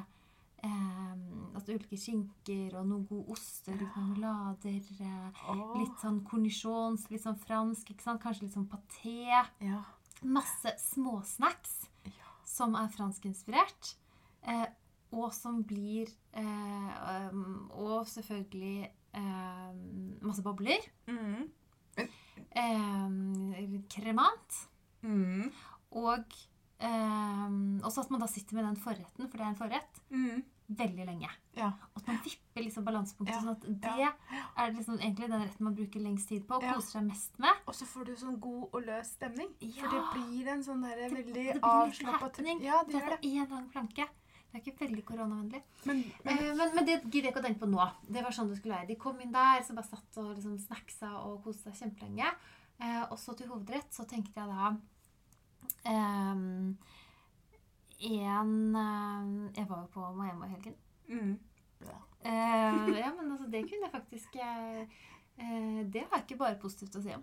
eh, 0.63 1.13
altså 1.55 1.77
ulike 1.77 1.99
skinker 1.99 2.75
og 2.81 2.89
noen 2.91 3.07
gode 3.09 3.37
oster, 3.37 3.77
litt 3.79 3.97
marmelader. 3.97 4.91
Åh. 5.49 5.63
litt 5.79 6.03
sånn 6.03 6.21
cornichons, 6.27 7.07
litt 7.13 7.25
sånn 7.25 7.39
fransk, 7.41 7.95
kanskje 8.05 8.47
litt 8.47 8.57
sånn 8.57 8.69
paté. 8.71 9.31
Ja. 9.63 9.85
Masse 10.23 10.75
småsnacks 10.83 11.87
Ja. 12.05 12.35
som 12.45 12.75
er 12.77 12.91
franskinspirert. 12.93 13.95
Eh, 14.43 14.67
og 15.13 15.33
som 15.35 15.63
blir 15.67 16.07
eh, 16.39 17.31
um, 17.33 17.69
Og 17.75 18.07
selvfølgelig 18.07 18.91
eh, 19.13 19.73
masse 20.23 20.43
bobler. 20.43 20.85
Mm. 21.11 21.51
Eh, 22.55 23.81
kremant. 23.91 24.61
Mm. 25.03 25.51
Og 25.91 26.37
eh, 26.81 27.85
også 27.87 28.05
at 28.05 28.11
man 28.15 28.21
da 28.25 28.27
sitter 28.31 28.57
med 28.59 28.65
den 28.71 28.77
forretten, 28.81 29.29
for 29.29 29.37
det 29.39 29.45
er 29.47 29.53
en 29.53 29.61
forrett, 29.61 30.01
Mm. 30.11 30.43
veldig 30.71 31.05
lenge. 31.07 31.29
Ja. 31.57 31.67
Og 31.95 31.97
at 32.03 32.07
man 32.07 32.19
vipper 32.25 32.63
liksom 32.63 32.85
balansepunktet. 32.87 33.35
Ja, 33.35 33.41
sånn 33.43 33.57
at 33.57 33.65
det 33.83 33.95
ja, 33.99 34.11
er 34.57 34.71
liksom 34.73 34.99
egentlig 35.01 35.29
den 35.33 35.43
retten 35.43 35.65
man 35.67 35.75
bruker 35.75 36.01
lengst 36.01 36.29
tid 36.31 36.47
på 36.47 36.55
og 36.61 36.63
koser 36.63 37.01
seg 37.01 37.09
mest 37.09 37.39
med. 37.43 37.55
Og 37.67 37.75
så 37.75 37.89
får 37.91 38.05
du 38.07 38.13
sånn 38.17 38.39
god 38.41 38.69
og 38.73 38.87
løs 38.87 39.11
stemning. 39.17 39.51
For 39.59 39.91
det 39.91 40.03
blir 40.15 40.49
en 40.53 40.63
sånn 40.63 40.83
der 40.87 41.11
veldig 41.11 41.61
avslappa. 41.61 42.31
Ja, 42.63 42.85
det 42.85 42.93
det 42.93 43.03
er 43.03 43.19
én 43.23 43.51
lang 43.51 43.69
planke. 43.73 44.07
Det 44.53 44.59
er 44.59 44.63
ikke 44.73 44.87
veldig 44.87 45.05
koronavennlig. 45.07 45.63
Men, 45.87 46.05
men 46.25 46.39
Eh, 46.39 46.55
men, 46.55 46.75
men 46.75 46.85
det 46.87 47.03
gidder 47.05 47.31
jeg 47.31 47.35
ikke 47.35 47.43
å 47.43 47.47
tenke 47.49 47.61
på 47.61 47.71
nå. 47.71 47.91
Det 48.11 48.23
var 48.23 48.31
sånn 48.35 48.49
det 48.49 48.59
skulle 48.59 48.75
være. 48.79 48.89
De 48.89 48.97
kom 48.97 49.21
inn 49.21 49.31
der, 49.33 49.63
så 49.63 49.75
bare 49.75 49.87
satt 49.87 50.17
og 50.19 50.33
liksom 50.37 50.57
snacksa 50.59 51.11
og 51.25 51.43
koste 51.45 51.71
seg 51.71 51.83
kjempelenge. 51.91 52.31
Eh, 52.81 53.03
og 53.11 53.19
så 53.19 53.35
til 53.37 53.47
hovedrett 53.51 53.93
så 53.95 54.07
tenkte 54.09 54.41
jeg 54.41 54.49
da 54.51 54.73
ehm, 55.85 56.79
En 58.01 58.77
eh, 58.77 59.51
Jeg 59.57 59.69
var 59.69 59.81
jo 59.81 59.87
på 59.93 60.13
Miami 60.17 60.47
i 60.47 60.51
helgen. 60.51 60.77
mm. 61.09 61.39
Uh, 62.21 62.99
ja, 62.99 63.11
men 63.17 63.33
altså, 63.33 63.47
det 63.49 63.63
kunne 63.65 63.87
jeg 63.87 63.93
faktisk 63.93 64.35
eh, 64.37 65.85
Det 65.93 66.03
har 66.03 66.19
jeg 66.19 66.25
ikke 66.27 66.37
bare 66.37 66.59
positivt 66.61 66.99
å 66.99 67.01
si 67.01 67.15
om. 67.17 67.23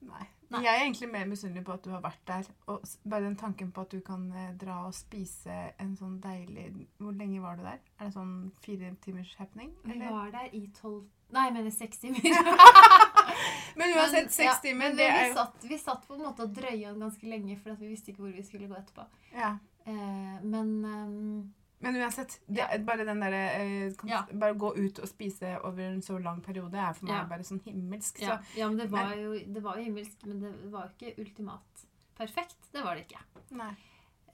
Nei. 0.00 0.24
Nei. 0.48 0.62
Jeg 0.64 0.70
er 0.70 0.84
egentlig 0.86 1.08
mer 1.12 1.26
misunnelig 1.28 1.64
på 1.66 1.74
at 1.74 1.84
du 1.84 1.90
har 1.92 2.00
vært 2.00 2.22
der. 2.28 2.48
Og 2.72 2.86
bare 3.10 3.26
den 3.26 3.36
tanken 3.36 3.72
på 3.72 3.84
at 3.84 3.92
du 3.92 4.00
kan 4.00 4.24
dra 4.60 4.78
og 4.86 4.96
spise 4.96 5.58
en 5.80 5.92
sånn 5.96 6.16
deilig 6.24 6.70
Hvor 6.96 7.12
lenge 7.12 7.42
var 7.44 7.60
du 7.60 7.66
der? 7.66 7.84
Er 7.98 8.08
det 8.08 8.14
sånn 8.16 8.34
fire 8.64 8.94
timers 9.04 9.34
happening? 9.36 9.74
Eller? 9.84 10.08
var 10.12 10.32
der 10.32 10.56
i 10.56 10.66
tolv 10.80 11.04
Nei, 11.34 11.48
jeg 11.48 11.56
mener 11.56 11.74
seks 11.74 11.98
timer. 11.98 12.20
Men 13.78 13.92
uansett, 13.96 14.30
seks 14.32 14.60
timer, 14.62 14.78
men 14.88 14.96
det 14.96 15.08
vi 15.10 15.18
er 15.20 15.28
jo 15.28 15.34
satt, 15.34 15.64
vi 15.68 15.78
satt 15.78 16.06
på 16.08 16.14
en 16.14 16.22
måte 16.26 16.42
og 16.46 16.54
drøya 16.54 16.94
ganske 16.98 17.26
lenge, 17.28 17.56
for 17.62 17.74
vi 17.80 17.88
visste 17.92 18.12
ikke 18.12 18.22
hvor 18.26 18.32
vi 18.36 18.42
skulle 18.46 18.68
gå 18.70 18.76
etterpå. 18.78 19.06
ja. 19.34 19.56
Eh, 19.86 20.36
men 20.42 20.68
um, 20.84 21.54
Men 21.84 21.96
uansett, 22.00 22.38
det, 22.46 22.62
Ja. 22.62 22.78
bare 22.80 23.04
den 23.04 23.20
derre 23.20 23.40
eh, 23.60 23.92
Ja. 24.08 24.22
Bare 24.32 24.54
gå 24.56 24.70
ut 24.78 24.98
og 24.98 25.08
spise 25.10 25.58
over 25.62 25.82
en 25.90 26.00
så 26.00 26.16
lang 26.22 26.40
periode 26.40 26.72
er 26.80 26.94
for 26.94 27.04
meg 27.04 27.18
Ja. 27.18 27.24
bare 27.28 27.44
sånn 27.44 27.60
himmelsk. 27.66 28.22
Så 28.24 28.38
ja, 28.56 28.68
men 28.68 28.78
det 28.78 28.86
var, 28.90 29.12
jo, 29.14 29.34
det 29.34 29.62
var 29.62 29.76
jo 29.76 29.84
himmelsk, 29.84 30.24
men 30.24 30.40
det 30.40 30.54
var 30.72 30.88
jo 30.88 30.94
ikke 30.96 31.18
ultimat 31.20 31.84
perfekt. 32.16 32.56
Det 32.72 32.82
var 32.82 32.94
det 32.96 33.04
ikke. 33.08 33.20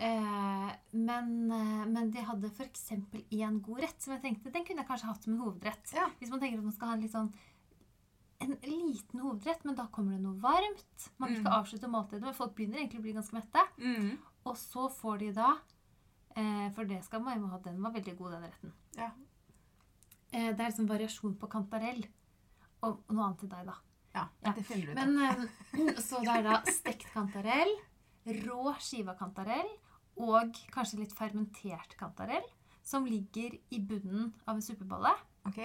Eh, 0.01 0.71
men, 0.93 1.51
eh, 1.53 1.87
men 1.91 2.11
de 2.11 2.23
hadde 2.25 2.49
f.eks. 2.49 2.87
én 3.31 3.61
god 3.61 3.81
rett 3.85 4.01
som 4.01 4.15
jeg 4.15 4.23
tenkte 4.23 4.53
den 4.55 4.65
kunne 4.65 4.81
jeg 4.81 4.89
kanskje 4.89 5.11
hatt 5.11 5.25
som 5.27 5.35
en 5.35 5.43
hovedrett. 5.43 5.93
Ja. 5.93 6.07
Hvis 6.21 6.31
man 6.33 6.41
tenker 6.41 6.59
at 6.63 6.65
man 6.65 6.73
skal 6.77 6.89
ha 6.89 6.95
en 6.95 7.03
litt 7.05 7.13
sånn 7.13 7.33
en 8.41 8.57
liten 8.65 9.21
hovedrett, 9.21 9.65
men 9.65 9.75
da 9.77 9.87
kommer 9.93 10.17
det 10.17 10.23
noe 10.25 10.39
varmt. 10.41 11.11
Man 11.19 11.29
skal 11.29 11.41
ikke 11.43 11.51
Mm. 11.51 11.59
avslutte 11.61 11.89
måltidet, 11.93 12.23
men 12.25 12.35
folk 12.35 12.55
begynner 12.57 12.79
egentlig 12.81 13.01
å 13.01 13.03
bli 13.03 13.13
ganske 13.13 13.35
mette. 13.37 13.65
Mm. 13.79 14.19
Og 14.47 14.57
så 14.57 14.87
får 14.91 15.19
de 15.19 15.33
da 15.37 15.51
eh, 16.37 16.71
For 16.75 16.85
det 16.85 17.03
skal 17.05 17.21
man 17.21 17.41
jo 17.41 17.47
ha. 17.51 17.59
Den 17.59 17.83
var 17.83 17.93
veldig 17.93 18.17
god, 18.17 18.33
den 18.33 18.43
retten. 18.49 18.73
Ja. 18.97 19.11
Eh, 20.33 20.53
det 20.55 20.61
er 20.61 20.71
liksom 20.71 20.87
variasjon 20.89 21.37
på 21.39 21.49
kantarell. 21.51 22.05
Og, 22.83 23.03
og 23.09 23.13
noe 23.15 23.27
annet 23.27 23.41
til 23.41 23.49
deg, 23.53 23.67
da. 23.67 23.75
Ja, 24.15 24.25
Ja. 24.45 24.53
det 24.57 24.65
finner 24.67 24.87
du 24.87 24.93
ut 24.93 24.99
av. 24.99 25.09
Men 25.09 25.19
eh, 25.91 26.01
Så 26.09 26.21
det 26.25 26.29
er 26.39 26.43
da 26.47 26.63
stekt 26.71 27.07
kantarell, 27.13 27.75
rå 28.45 28.75
skiva 28.81 29.15
kantarell 29.19 29.69
og 30.21 30.57
kanskje 30.73 30.99
litt 31.01 31.13
fermentert 31.17 31.97
kantarell 31.99 32.45
som 32.83 33.05
ligger 33.07 33.55
i 33.71 33.79
bunnen 33.81 34.33
av 34.47 34.57
en 34.57 34.63
suppebolle. 34.65 35.13
Ok? 35.47 35.61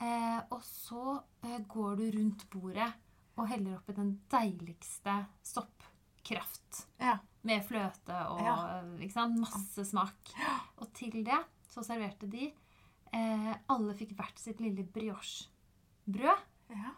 Eh, 0.00 0.40
og 0.50 0.62
så 0.64 1.22
eh, 1.44 1.58
går 1.68 1.96
du 2.00 2.04
rundt 2.18 2.46
bordet 2.50 2.88
og 3.36 3.48
heller 3.48 3.76
oppi 3.78 3.92
den 3.96 4.14
deiligste 4.32 5.12
soppkraft. 5.44 6.86
Ja. 7.00 7.18
Med 7.44 7.64
fløte 7.64 8.16
og 8.32 8.40
Ja. 8.44 8.56
sant? 9.12 9.38
masse 9.40 9.84
smak. 9.88 10.32
Og 10.80 10.90
til 10.96 11.22
det 11.24 11.38
så 11.70 11.84
serverte 11.86 12.28
de 12.30 12.50
eh, 13.12 13.54
Alle 13.68 13.94
fikk 13.94 14.14
hvert 14.16 14.38
sitt 14.38 14.60
lille 14.60 14.84
brioche-brød. 14.84 16.42
ja. 16.70 16.90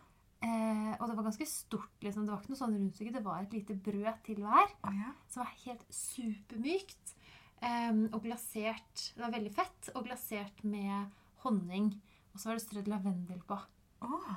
Eh, 0.42 0.96
og 0.98 1.06
det 1.08 1.14
var 1.16 1.24
ganske 1.28 1.46
stort. 1.46 1.92
liksom. 2.02 2.24
Det 2.26 2.32
var 2.32 2.40
ikke 2.42 2.50
noe 2.50 2.58
sånn 2.58 2.74
rundstykke, 2.74 3.12
det 3.14 3.24
var 3.24 3.42
et 3.42 3.52
lite 3.52 3.74
brød 3.78 4.22
til 4.24 4.40
hver. 4.42 4.72
Som 5.28 5.44
var 5.44 5.52
helt 5.64 5.84
supermykt. 5.88 7.14
em, 7.62 8.08
og 8.12 8.24
glasert 8.24 9.12
Det 9.14 9.22
var 9.22 9.30
veldig 9.30 9.52
fett. 9.54 9.90
Og 9.94 10.04
glasert 10.04 10.64
med 10.64 11.12
honning. 11.44 11.92
Og 12.32 12.40
så 12.40 12.48
var 12.50 12.58
det 12.58 12.64
strødd 12.64 12.88
lavendel 12.88 13.42
på. 13.48 13.58
Oh. 14.02 14.32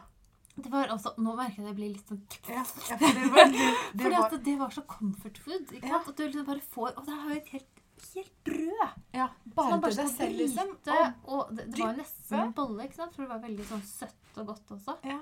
Det 0.55 0.69
var 0.71 0.91
også, 0.93 1.11
Nå 1.19 1.33
merker 1.35 1.63
jeg 1.63 1.67
det 1.67 1.75
blir 1.75 1.89
litt 1.91 2.07
sånn 2.07 2.21
Ja, 2.47 2.61
ja, 2.61 2.95
for 3.01 3.17
det 3.17 3.29
var, 3.33 3.49
det, 3.51 3.63
det 3.91 4.03
Fordi 4.05 4.11
var 4.15 4.27
at 4.29 4.43
det 4.45 4.53
var 4.61 4.75
så 4.75 4.83
comfort 4.87 5.39
food. 5.43 5.73
ikke 5.75 5.89
Ja. 5.89 5.97
At 5.99 6.15
du 6.15 6.21
liksom 6.23 6.45
bare 6.47 6.63
får 6.75 6.93
Og 6.95 7.01
det 7.09 7.15
er 7.15 7.25
jo 7.25 7.39
et 7.41 7.49
helt, 7.55 7.81
helt 8.13 8.31
brød! 8.47 8.93
Ja, 9.17 9.25
bare 9.57 9.79
til 9.81 9.97
deg 9.99 10.13
selv, 10.13 10.37
liksom. 10.39 10.71
Og, 10.85 11.25
Og 11.25 11.51
det, 11.57 11.65
det 11.73 11.81
var 11.81 11.91
jo 11.91 11.99
nesten 11.99 12.39
en 12.39 12.53
bolle, 12.55 12.85
ikke 12.87 12.99
sant? 13.01 13.17
for 13.17 13.25
det 13.25 13.31
var 13.33 13.41
veldig 13.43 13.65
sånn 13.73 13.83
søtt 13.89 14.39
og 14.39 14.47
godt 14.53 14.71
også. 14.77 14.95
ja. 15.03 15.19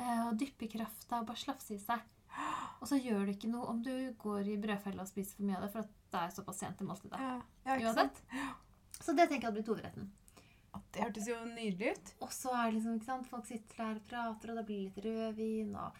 Eh, 0.00 0.20
og 0.30 0.38
dyppe 0.40 0.64
i 0.64 0.70
krafta 0.72 1.18
og 1.20 1.26
bare 1.28 1.36
slafse 1.42 1.74
i 1.76 1.78
seg. 1.82 2.00
Og 2.80 2.88
så 2.88 2.96
gjør 2.96 3.26
det 3.26 3.34
ikke 3.36 3.50
noe 3.52 3.66
om 3.68 3.82
du 3.84 3.92
går 4.22 4.48
i 4.48 4.56
brødfella 4.62 5.04
og 5.04 5.10
spiser 5.10 5.36
for 5.36 5.44
mye 5.44 5.58
av 5.58 5.66
det, 5.66 5.70
for 5.74 5.90
det 6.14 6.22
er 6.22 6.32
såpass 6.32 6.62
sent 6.62 6.80
i 6.80 6.86
måltidet. 6.88 7.20
Ja, 7.20 7.34
ja, 7.66 7.76
Uansett. 7.84 8.22
Så 8.96 9.12
det 9.12 9.26
tenker 9.28 9.42
jeg 9.42 9.50
hadde 9.50 9.58
blitt 9.58 9.68
hovedretten. 9.68 10.08
Det 10.92 11.02
hørtes 11.02 11.26
jo 11.28 11.36
nydelig 11.46 11.92
ut. 11.96 12.12
Og 12.22 12.32
så 12.34 12.50
er 12.54 12.64
det 12.70 12.74
liksom, 12.78 12.96
ikke 12.98 13.06
sant, 13.08 13.28
folk 13.30 13.46
sitter 13.46 13.76
der 13.78 13.98
og 14.00 14.06
prater, 14.10 14.50
og 14.52 14.56
det 14.60 14.66
blir 14.66 14.84
litt 14.86 14.98
rødvin 15.04 15.74
og 15.78 15.98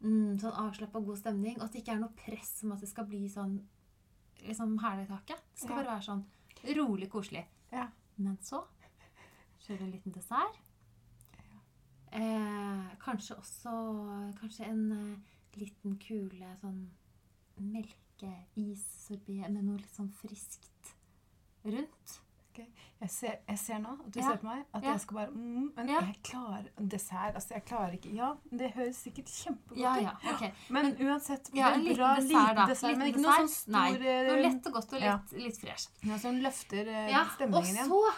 mm, 0.00 0.38
sånn 0.42 0.58
avslappa 0.64 1.00
god 1.04 1.18
stemning. 1.20 1.56
Og 1.58 1.64
at 1.66 1.72
det 1.72 1.82
ikke 1.82 1.94
er 1.96 2.02
noe 2.02 2.16
press 2.18 2.52
om 2.64 2.72
at 2.76 2.80
det 2.84 2.88
skal 2.90 3.08
bli 3.08 3.22
sånn 3.32 3.58
liksom 4.44 4.76
taket. 4.78 5.40
Det 5.52 5.60
skal 5.64 5.70
Ja. 5.70 5.76
bare 5.76 5.92
være 5.94 6.08
sånn 6.08 6.24
rolig, 6.76 7.08
koselig. 7.10 7.46
Ja. 7.72 7.88
Men 8.16 8.36
så 8.44 8.64
kjører 9.64 9.78
vi 9.78 9.84
en 9.84 9.92
liten 9.92 10.12
dessert. 10.12 10.60
Eh, 12.12 12.96
kanskje 13.02 13.36
også 13.36 13.72
kanskje 14.38 14.68
en 14.68 14.92
eh, 14.92 15.58
liten 15.58 15.96
kule 15.98 16.52
sånn 16.60 16.90
melkeissorbé 17.58 19.48
med 19.48 19.64
noe 19.64 19.78
litt 19.80 19.94
sånn 19.96 20.12
friskt 20.12 20.94
rundt. 21.64 22.20
Jeg 23.00 23.10
ser, 23.10 23.38
jeg 23.48 23.58
ser 23.58 23.78
nå 23.78 23.92
at 24.00 24.10
du 24.12 24.20
Ja. 24.20 24.30
ser 24.30 24.36
på 24.38 24.44
meg, 24.44 24.64
at 24.74 24.82
Ja. 24.82 24.90
jeg 24.92 25.00
skal 25.00 25.14
bare 25.16 25.30
mm, 25.30 25.72
Men 25.76 25.88
Ja. 25.88 26.00
jeg 26.00 26.22
klarer 26.22 26.68
dessert. 26.88 27.34
Altså, 27.34 27.48
jeg 27.54 27.64
klarer 27.64 27.92
ikke 27.92 28.14
Ja, 28.14 28.34
det 28.50 28.72
høres 28.74 28.96
sikkert 28.96 29.26
kjempegodt 29.28 29.72
ut. 29.72 29.78
ja, 29.78 30.10
ok. 30.32 30.52
Men 30.70 30.96
uansett 30.96 31.50
Ja, 31.54 31.72
en 31.74 31.82
liten 31.84 31.96
bra, 31.96 32.14
dessert, 32.16 32.28
liten 32.30 32.56
da. 32.56 32.66
dessert, 32.66 32.96
men 32.98 33.06
Liten 33.06 33.20
ikke 33.20 33.26
noe 33.26 33.38
sånn 33.38 33.48
stor 33.48 33.72
Nei, 33.72 33.90
eh, 33.94 34.30
Noe 34.30 34.42
lett 34.42 34.66
og 34.66 34.72
godt 34.72 34.92
og 34.92 35.00
Ja. 35.00 35.16
litt, 35.32 35.42
litt 35.42 35.58
fresht. 35.58 35.90
Ja, 36.02 36.16
som 36.18 36.34
løfter 36.40 36.86
eh, 36.86 37.10
Ja, 37.10 37.22
og 37.22 37.30
stemningen 37.32 37.74
igjen. 37.76 37.88
så 37.88 38.14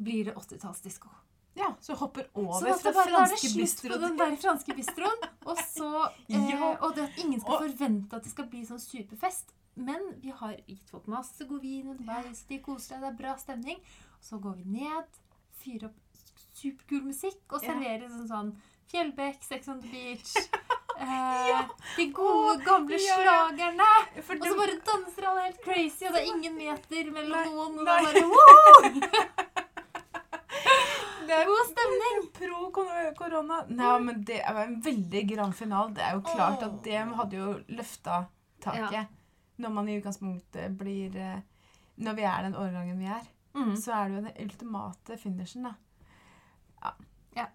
blir 0.00 0.24
det 0.26 0.34
80-tallsdisko. 0.36 1.08
Ja, 1.56 1.74
så 1.80 1.94
hopper 1.96 2.22
Så 2.22 2.28
over 2.36 2.68
at 2.70 2.80
fra 2.82 2.92
franske 2.92 3.48
bistro 3.58 3.88
på 3.88 4.00
den 4.00 4.16
der 4.16 4.36
franske 4.36 4.74
bistroen. 4.76 5.28
Og 5.44 5.56
så 5.58 6.10
eh. 6.30 6.76
Og 6.82 6.94
det 6.94 7.02
at 7.10 7.18
ingen 7.18 7.40
skal 7.40 7.54
Og- 7.54 7.62
forvente 7.62 8.12
at 8.14 8.22
det 8.22 8.30
skal 8.30 8.46
bli 8.46 8.64
sånn 8.64 8.78
superfest. 8.78 9.54
Men 9.78 10.08
vi 10.22 10.30
har 10.34 10.56
folk 10.90 11.06
masse 11.10 11.46
god 11.48 11.62
vin 11.62 11.88
underveis, 11.92 12.42
de 12.48 12.58
koser 12.64 12.94
seg, 12.96 13.00
det 13.04 13.12
er 13.12 13.18
bra 13.20 13.36
stemning. 13.38 13.78
Så 14.20 14.40
går 14.42 14.56
vi 14.58 14.64
ned, 14.80 15.06
fyrer 15.62 15.88
opp 15.90 15.98
superkul 16.58 17.04
musikk 17.06 17.40
og 17.54 17.62
Ja. 17.62 17.68
serverer 17.72 18.08
sånn 18.10 18.28
sånn 18.28 18.50
Fjellbekk, 18.88 19.42
Sex 19.44 19.68
on 19.68 19.80
the 19.82 19.88
Beach, 19.92 20.34
Eh, 20.98 21.68
de 21.96 22.04
gode, 22.10 22.56
gamle 22.66 22.96
ja, 22.98 23.18
ja. 23.22 23.22
slagerne. 23.22 23.84
For 24.26 24.34
Og 24.34 24.46
så 24.48 24.54
bare 24.58 24.78
danser 24.88 25.26
alle 25.30 25.44
helt 25.44 25.60
crazy, 25.62 26.06
og 26.08 26.16
det 26.16 26.22
er 26.24 26.30
ingen 26.32 26.56
meter 26.58 27.10
mellom 27.14 27.36
Nei, 27.36 27.44
noen. 27.52 27.76
Og 27.78 27.84
nei. 27.86 27.98
bare 28.02 28.22
wow! 28.32 28.88
det 31.28 31.36
er 31.36 31.44
God 31.46 31.68
stemning. 31.70 32.18
pro 32.34 32.70
korona. 33.20 33.60
Nei, 33.68 33.92
men 34.08 34.24
det 34.26 34.40
var 34.48 34.64
en 34.64 34.80
veldig 34.82 35.22
grand 35.36 35.54
final. 35.54 35.92
Det 35.94 36.02
er 36.02 36.16
jo 36.18 36.24
klart 36.26 36.62
at 36.66 36.76
det 36.82 36.98
hadde 37.20 37.36
jo 37.38 37.52
løfta 37.78 38.18
taket. 38.64 39.14
Når 39.58 39.72
man 39.74 39.88
i 39.88 39.96
utgangspunktet 40.00 40.76
blir 40.78 41.16
eh, 41.16 41.40
Når 41.98 42.14
vi 42.14 42.22
er 42.22 42.42
den 42.46 42.54
årgangen 42.54 42.98
vi 42.98 43.06
er, 43.06 43.26
Mm. 43.54 43.74
så 43.76 43.92
er 43.92 44.08
det 44.08 44.14
jo 44.16 44.22
den 44.28 44.44
ultimate 44.44 45.16
finishen, 45.18 45.62
da. 45.64 45.72
Ja. 46.84 46.90
Ja. 47.36 47.46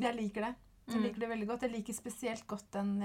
Jeg 0.00 0.14
liker 0.16 0.40
det. 0.48 0.54
Jeg 0.88 0.96
Mm. 0.96 1.02
liker 1.02 1.20
det 1.20 1.28
veldig 1.28 1.46
godt. 1.48 1.62
Jeg 1.62 1.70
liker 1.70 1.92
spesielt 1.94 2.46
godt 2.48 2.74
en, 2.80 3.02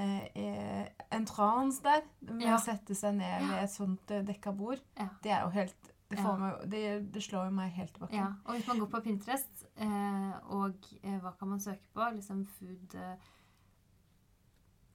en 1.11 1.25
trans 1.25 1.79
der. 1.79 2.01
Med 2.21 2.41
Ja. 2.47 2.55
å 2.55 2.59
sette 2.63 2.95
seg 2.95 3.13
ned 3.15 3.41
ved 3.47 3.63
et 3.63 3.69
sånt 3.69 4.11
eh, 4.11 4.23
dekka 4.23 4.51
bord. 4.57 4.79
Ja. 4.97 5.07
Det 5.23 5.31
er 5.31 5.41
jo 5.43 5.49
helt 5.49 5.75
Det, 6.09 6.17
Ja. 6.19 6.35
meg, 6.37 6.69
det, 6.71 7.11
det 7.11 7.21
slår 7.21 7.45
jo 7.45 7.51
meg 7.51 7.71
helt 7.73 7.91
tilbake. 7.93 8.13
Ja, 8.15 8.27
og 8.45 8.55
hvis 8.55 8.67
man 8.67 8.79
går 8.79 8.87
på 8.89 9.01
Pinterest, 9.03 9.65
eh, 9.75 10.33
og 10.49 10.75
eh, 11.03 11.19
hva 11.19 11.33
kan 11.37 11.49
man 11.49 11.59
søke 11.59 11.83
på? 11.93 11.99
Liksom 12.15 12.45
food 12.47 12.95
eh, 12.95 13.15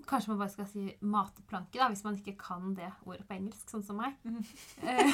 Kanskje 0.08 0.30
man 0.32 0.38
bare 0.42 0.50
skal 0.52 0.66
si 0.66 0.82
matplanke, 1.00 1.78
da, 1.78 1.88
hvis 1.92 2.04
man 2.04 2.16
ikke 2.18 2.34
kan 2.40 2.74
det 2.76 2.88
ordet 3.06 3.24
på 3.28 3.36
engelsk, 3.36 3.64
sånn 3.70 3.84
som 3.86 3.96
meg. 4.00 4.14
Mhm. 4.24 4.44
Eh, 4.82 5.12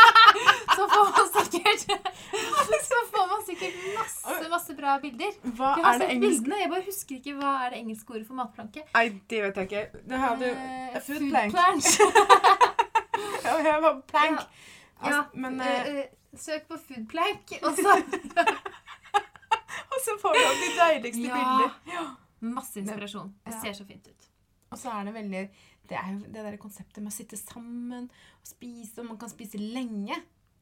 så 0.76 0.86
får 0.92 1.10
man 1.16 1.28
sikkert 1.36 1.86
Så 2.86 2.98
får 3.12 3.26
man 3.30 3.44
sikkert 3.46 3.74
masse, 3.98 4.48
masse 4.50 4.74
bra 4.78 4.96
bilder. 5.02 5.32
Hva 5.56 5.72
Jeg 5.76 5.84
har 5.84 5.94
er 5.94 5.98
det 5.98 6.06
sett 6.06 6.14
engelsk? 6.16 6.42
bildene, 6.42 6.60
jeg 6.62 6.70
bare 6.74 6.86
husker 6.88 7.16
ikke 7.20 7.34
hva 7.38 7.52
er 7.64 7.70
det 7.74 7.78
engelske 7.84 8.14
ordet 8.14 8.26
for 8.26 8.40
matplanke. 8.40 8.84
Nei, 8.94 9.06
det 9.30 9.42
vet 9.44 9.56
jeg 9.62 9.70
ikke. 9.70 10.02
Det 10.10 10.20
har 10.24 10.36
du 10.42 10.46
uh, 10.50 11.00
food 11.06 11.22
food 11.22 11.30
plank. 11.30 11.52
Ja, 13.46 13.54
jeg 13.62 13.82
var 13.82 14.00
plank. 14.10 14.40
Ja. 14.40 14.46
Altså, 15.00 15.16
Ja, 15.16 15.22
men 15.34 15.60
uh, 15.60 15.66
eh, 15.66 15.98
eh, 16.02 16.04
søk 16.36 16.66
på 16.68 16.76
food 16.88 17.06
plank, 17.08 17.52
og 17.62 17.72
så 17.78 17.96
Og 19.86 19.98
så 20.04 20.14
får 20.20 20.34
du 20.36 20.40
opp 20.44 20.62
de 20.64 20.70
deiligste 20.80 21.26
Ja. 21.28 21.36
bilder. 21.36 22.16
Masse 22.54 22.80
inspirasjon. 22.80 23.32
Det 23.44 23.54
ser 23.62 23.72
så 23.78 23.84
fint 23.88 24.06
ut. 24.08 24.28
Og 24.74 24.78
så 24.78 24.90
er 24.90 25.04
det 25.06 25.14
veldig 25.14 25.42
Det 25.86 25.96
er 25.96 26.08
jo 26.12 26.18
det 26.26 26.42
der 26.42 26.56
konseptet 26.58 26.98
med 27.02 27.12
å 27.12 27.14
sitte 27.14 27.36
sammen 27.38 28.08
og 28.10 28.46
spise, 28.48 28.98
og 29.00 29.06
man 29.12 29.18
kan 29.18 29.30
spise 29.30 29.58
lenge. 29.58 30.16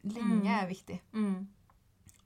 Lenge 0.05 0.42
Mm. 0.42 0.47
er 0.53 0.66
viktig. 0.68 0.99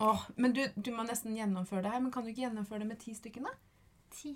Åh, 0.01 0.25
men 0.37 0.53
du, 0.53 0.65
du 0.77 0.91
må 0.95 1.03
nesten 1.07 1.35
gjennomføre 1.37 1.83
det 1.83 1.91
her. 1.93 2.01
Men 2.01 2.11
kan 2.13 2.23
du 2.25 2.31
ikke 2.31 2.43
gjennomføre 2.49 2.81
det 2.83 2.89
med 2.89 2.99
ti 3.03 3.15
stykker, 3.15 3.43
da? 3.47 3.51
Ti. 4.15 4.33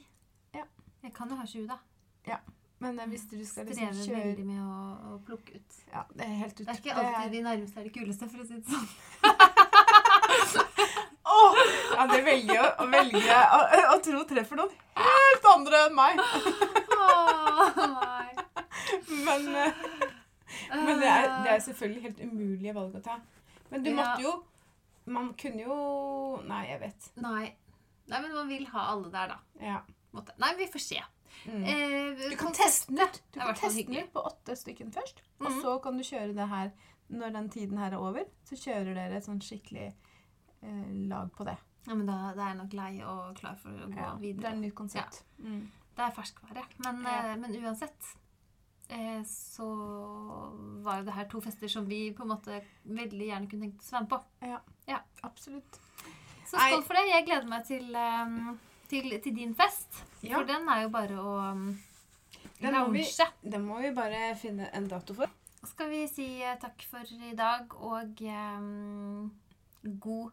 Ja. 0.55 0.65
Jeg 1.03 1.13
kan 1.15 1.29
jo 1.31 1.37
ha 1.39 1.47
sju, 1.47 1.67
da. 1.67 1.79
Ja. 2.27 2.39
Men 2.83 2.99
eh, 2.99 3.07
hvis 3.11 3.27
du 3.31 3.37
skal 3.47 3.67
liksom 3.67 3.91
Strever 3.95 4.07
kjøre 4.07 4.25
veldig 4.29 4.47
med 4.47 4.63
å, 4.63 5.15
å 5.15 5.19
plukke 5.27 5.55
ut. 5.59 5.77
Ja, 5.93 6.03
det 6.15 6.27
er 6.27 6.35
helt 6.41 6.61
ut. 6.61 6.67
Det 6.67 6.73
er 6.75 6.81
ikke 6.83 6.95
alltid 7.03 7.33
de 7.37 7.43
nærmeste 7.47 7.79
er 7.81 7.85
det 7.87 7.95
kuleste, 7.95 8.29
for 8.31 8.43
å 8.43 8.47
si 8.47 8.55
det 8.59 8.67
sånn. 8.71 8.89
Åh! 11.33 11.63
Ja, 11.93 12.07
det 12.09 12.21
velger 12.25 12.55
jeg 12.55 12.71
å 12.81 12.87
velge 12.91 13.39
å, 13.57 13.61
å 13.95 13.99
tro 14.05 14.23
treffer 14.31 14.57
noen 14.57 14.71
helt 14.97 15.49
andre 15.55 15.83
enn 15.87 15.95
meg. 15.95 16.21
Men, 19.09 19.49
eh, 19.57 19.73
men 20.73 21.01
det, 21.01 21.09
er, 21.09 21.27
det 21.45 21.51
er 21.55 21.63
selvfølgelig 21.65 22.03
helt 22.07 22.21
umulige 22.27 22.75
valg 22.77 22.97
å 22.99 23.03
ta. 23.05 23.19
Men 23.73 23.83
du 23.85 23.91
Ja. 23.91 23.97
måtte 24.03 24.23
jo 24.25 24.33
Man 25.07 25.33
kunne 25.35 25.65
jo 25.65 25.77
Nei, 26.47 26.61
jeg 26.69 26.79
vet. 26.81 27.09
Nei. 27.19 27.57
Nei, 28.07 28.21
men 28.23 28.35
man 28.35 28.49
vil 28.49 28.67
ha 28.71 28.85
alle 28.93 29.11
der, 29.11 29.33
da. 29.33 29.39
Ja. 29.61 29.81
Nei, 30.39 30.53
vi 30.59 30.67
får 30.71 30.81
se. 30.85 31.01
Mm. 31.49 31.65
Eh, 31.65 32.29
Du 32.31 32.37
kan 32.37 32.53
teste 32.55 32.93
den 32.93 33.01
ut. 33.09 33.21
Du 33.33 33.41
er 33.41 33.47
kan 33.49 33.55
teste 33.59 33.85
den 33.89 33.99
ut 34.05 34.13
på 34.15 34.23
åtte 34.29 34.55
stykker 34.59 34.93
først. 34.95 35.23
Og 35.41 35.49
Mhm. 35.51 35.61
så 35.63 35.77
kan 35.83 35.97
du 35.97 36.03
kjøre 36.05 36.35
det 36.37 36.49
her 36.49 36.71
når 37.11 37.33
den 37.33 37.49
tiden 37.51 37.79
her 37.79 37.91
er 37.93 37.99
over. 37.99 38.25
Så 38.45 38.55
kjører 38.57 38.95
dere 38.95 39.17
et 39.17 39.25
sånn 39.27 39.41
skikkelig 39.43 39.93
eh, 40.63 40.93
lag 41.09 41.33
på 41.35 41.45
det. 41.45 41.57
Ja, 41.87 41.95
men 41.95 42.07
da, 42.07 42.33
da 42.37 42.43
er 42.45 42.49
jeg 42.53 42.59
nok 42.63 42.73
lei 42.79 43.03
og 43.03 43.35
klar 43.37 43.57
for 43.59 43.71
å 43.71 43.89
gå 43.91 43.97
Ja, 43.99 44.11
det 44.15 44.19
er 44.19 44.21
videre. 44.35 44.53
et 44.53 44.59
nytt 44.63 44.75
konsept. 44.79 45.23
Mm. 45.43 45.63
Det 45.97 46.05
er 46.05 46.11
ferskvare. 46.17 46.65
Men, 46.85 47.03
Ja. 47.03 47.33
eh, 47.33 47.37
men 47.37 47.57
uansett 47.63 48.17
eh, 48.89 49.23
så 49.25 49.67
var 50.83 50.99
jo 51.01 51.05
det 51.05 51.15
her 51.17 51.25
to 51.33 51.41
fester 51.41 51.69
som 51.69 51.87
vi 51.89 52.13
på 52.13 52.23
en 52.23 52.29
måte 52.29 52.63
veldig 52.87 53.27
gjerne 53.29 53.49
kunne 53.51 53.67
tenkt 53.67 53.81
oss 53.83 53.93
å 53.93 53.97
være 53.99 54.03
med 54.03 54.11
på. 54.11 55.01
Absolutt. 55.25 55.79
Så 56.47 56.59
skål 56.59 56.83
for 56.85 56.95
det. 56.99 57.05
Jeg 57.09 57.27
gleder 57.27 57.47
meg 57.49 57.65
til, 57.67 57.95
eh, 57.95 58.55
til, 58.89 59.11
til 59.23 59.35
din 59.37 59.55
fest. 59.55 60.03
Ja, 60.23 60.37
For 60.39 60.45
den 60.45 60.69
er 60.69 60.83
jo 60.83 60.89
bare 60.89 61.19
å 61.19 61.53
um, 61.53 61.79
Den 62.61 62.75
må 62.75 62.93
vi- 62.93 63.51
det 63.51 63.61
må 63.61 63.81
vi 63.81 63.91
bare 63.95 64.35
finne 64.37 64.69
en 64.75 64.89
dato 64.89 65.15
for. 65.15 65.27
Skal 65.65 65.89
vi 65.91 66.07
si 66.09 66.43
eh, 66.43 66.57
takk 66.59 66.83
for 66.83 66.99
i 67.23 67.35
dag 67.35 67.73
og 67.75 68.21
um, 68.21 69.31
god 70.01 70.31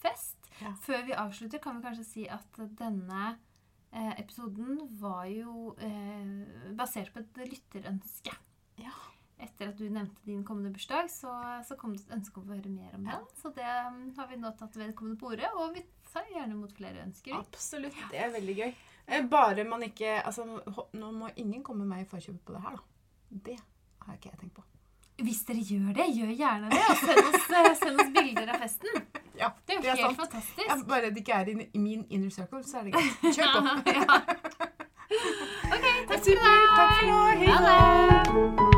fest. 0.00 0.36
Ja. 0.62 0.72
Før 0.86 1.02
vi 1.08 1.16
avslutter, 1.18 1.58
kan 1.62 1.78
vi 1.80 1.86
kanskje 1.88 2.04
si 2.08 2.26
at 2.30 2.60
denne 2.78 3.32
eh, 3.92 4.12
episoden 4.22 4.78
var 5.00 5.24
jo 5.30 5.72
eh, 5.82 6.72
basert 6.78 7.12
på 7.14 7.20
et 7.24 7.42
lytterønske. 7.50 8.34
Ja. 8.80 8.94
Etter 9.42 9.72
at 9.72 9.78
du 9.80 9.88
nevnte 9.90 10.22
din 10.22 10.44
kommende 10.46 10.70
bursdag, 10.70 11.08
så, 11.10 11.32
så 11.66 11.74
kom 11.80 11.96
det 11.96 12.04
et 12.06 12.12
ønske 12.14 12.38
om 12.38 12.46
å 12.46 12.54
høre 12.54 12.70
mer 12.70 12.92
om 12.94 13.08
Ja. 13.10 13.16
den. 13.18 13.24
Så 13.40 13.50
det 13.56 13.66
um, 13.88 14.04
har 14.16 14.28
vi 14.30 14.36
nå 14.38 14.52
tatt 14.60 14.76
vedkommende 14.78 15.18
på 15.18 15.32
ordet, 15.34 15.48
og 15.58 15.74
vi 15.74 15.82
tar 16.12 16.28
gjerne 16.30 16.54
imot 16.54 16.74
flere 16.78 17.02
ønsker. 17.02 17.34
Absolutt. 17.40 17.98
Det 18.12 18.20
er 18.22 18.30
veldig 18.36 18.54
gøy. 18.60 18.68
Eh, 19.08 19.24
Bare 19.26 19.64
man 19.66 19.82
ikke 19.82 20.12
Altså, 20.22 20.44
nå 20.94 21.08
må 21.16 21.32
ingen 21.42 21.64
komme 21.66 21.82
meg 21.90 22.04
i 22.04 22.10
forkjøpet 22.12 22.44
på 22.46 22.54
det 22.54 22.62
her, 22.68 22.76
da. 22.78 22.84
Det 23.50 23.56
har 24.06 24.14
ikke 24.20 24.30
jeg 24.30 24.38
tenkt 24.44 24.54
på. 24.60 24.64
Hvis 25.22 25.42
dere 25.48 25.62
gjør 25.66 25.92
det, 25.98 26.06
gjør 26.16 26.30
gjerne 26.38 26.70
det. 26.70 26.78
Og 26.92 27.02
send 27.02 27.26
oss, 27.32 27.50
eh, 27.58 27.74
send 27.82 28.00
oss 28.02 28.14
bilder 28.14 28.54
av 28.54 28.62
festen 28.62 29.02
ja, 29.42 29.48
det 29.66 29.72
er 29.74 29.78
jo 29.78 29.82
helt 29.90 30.00
sant. 30.00 30.16
fantastisk. 30.20 30.58
Ja, 30.68 30.74
bare 30.88 31.02
det 31.10 31.16
ikke 31.24 31.32
er 31.32 31.44
i 31.52 31.54
min 31.78 32.06
inner 32.10 32.30
circle, 32.30 32.64
så 32.64 32.76
er 32.78 32.82
det 32.88 32.92
greit. 32.96 33.14
Kjør 33.36 33.48
på. 33.54 33.60
ok, 35.74 35.86
takk 36.08 36.20
for 36.20 36.30
i 36.30 36.32
dag. 36.42 36.60
Takk 36.76 36.90
for 36.98 37.04
nå. 37.10 37.18
Ha 37.50 37.56
det. 37.68 38.71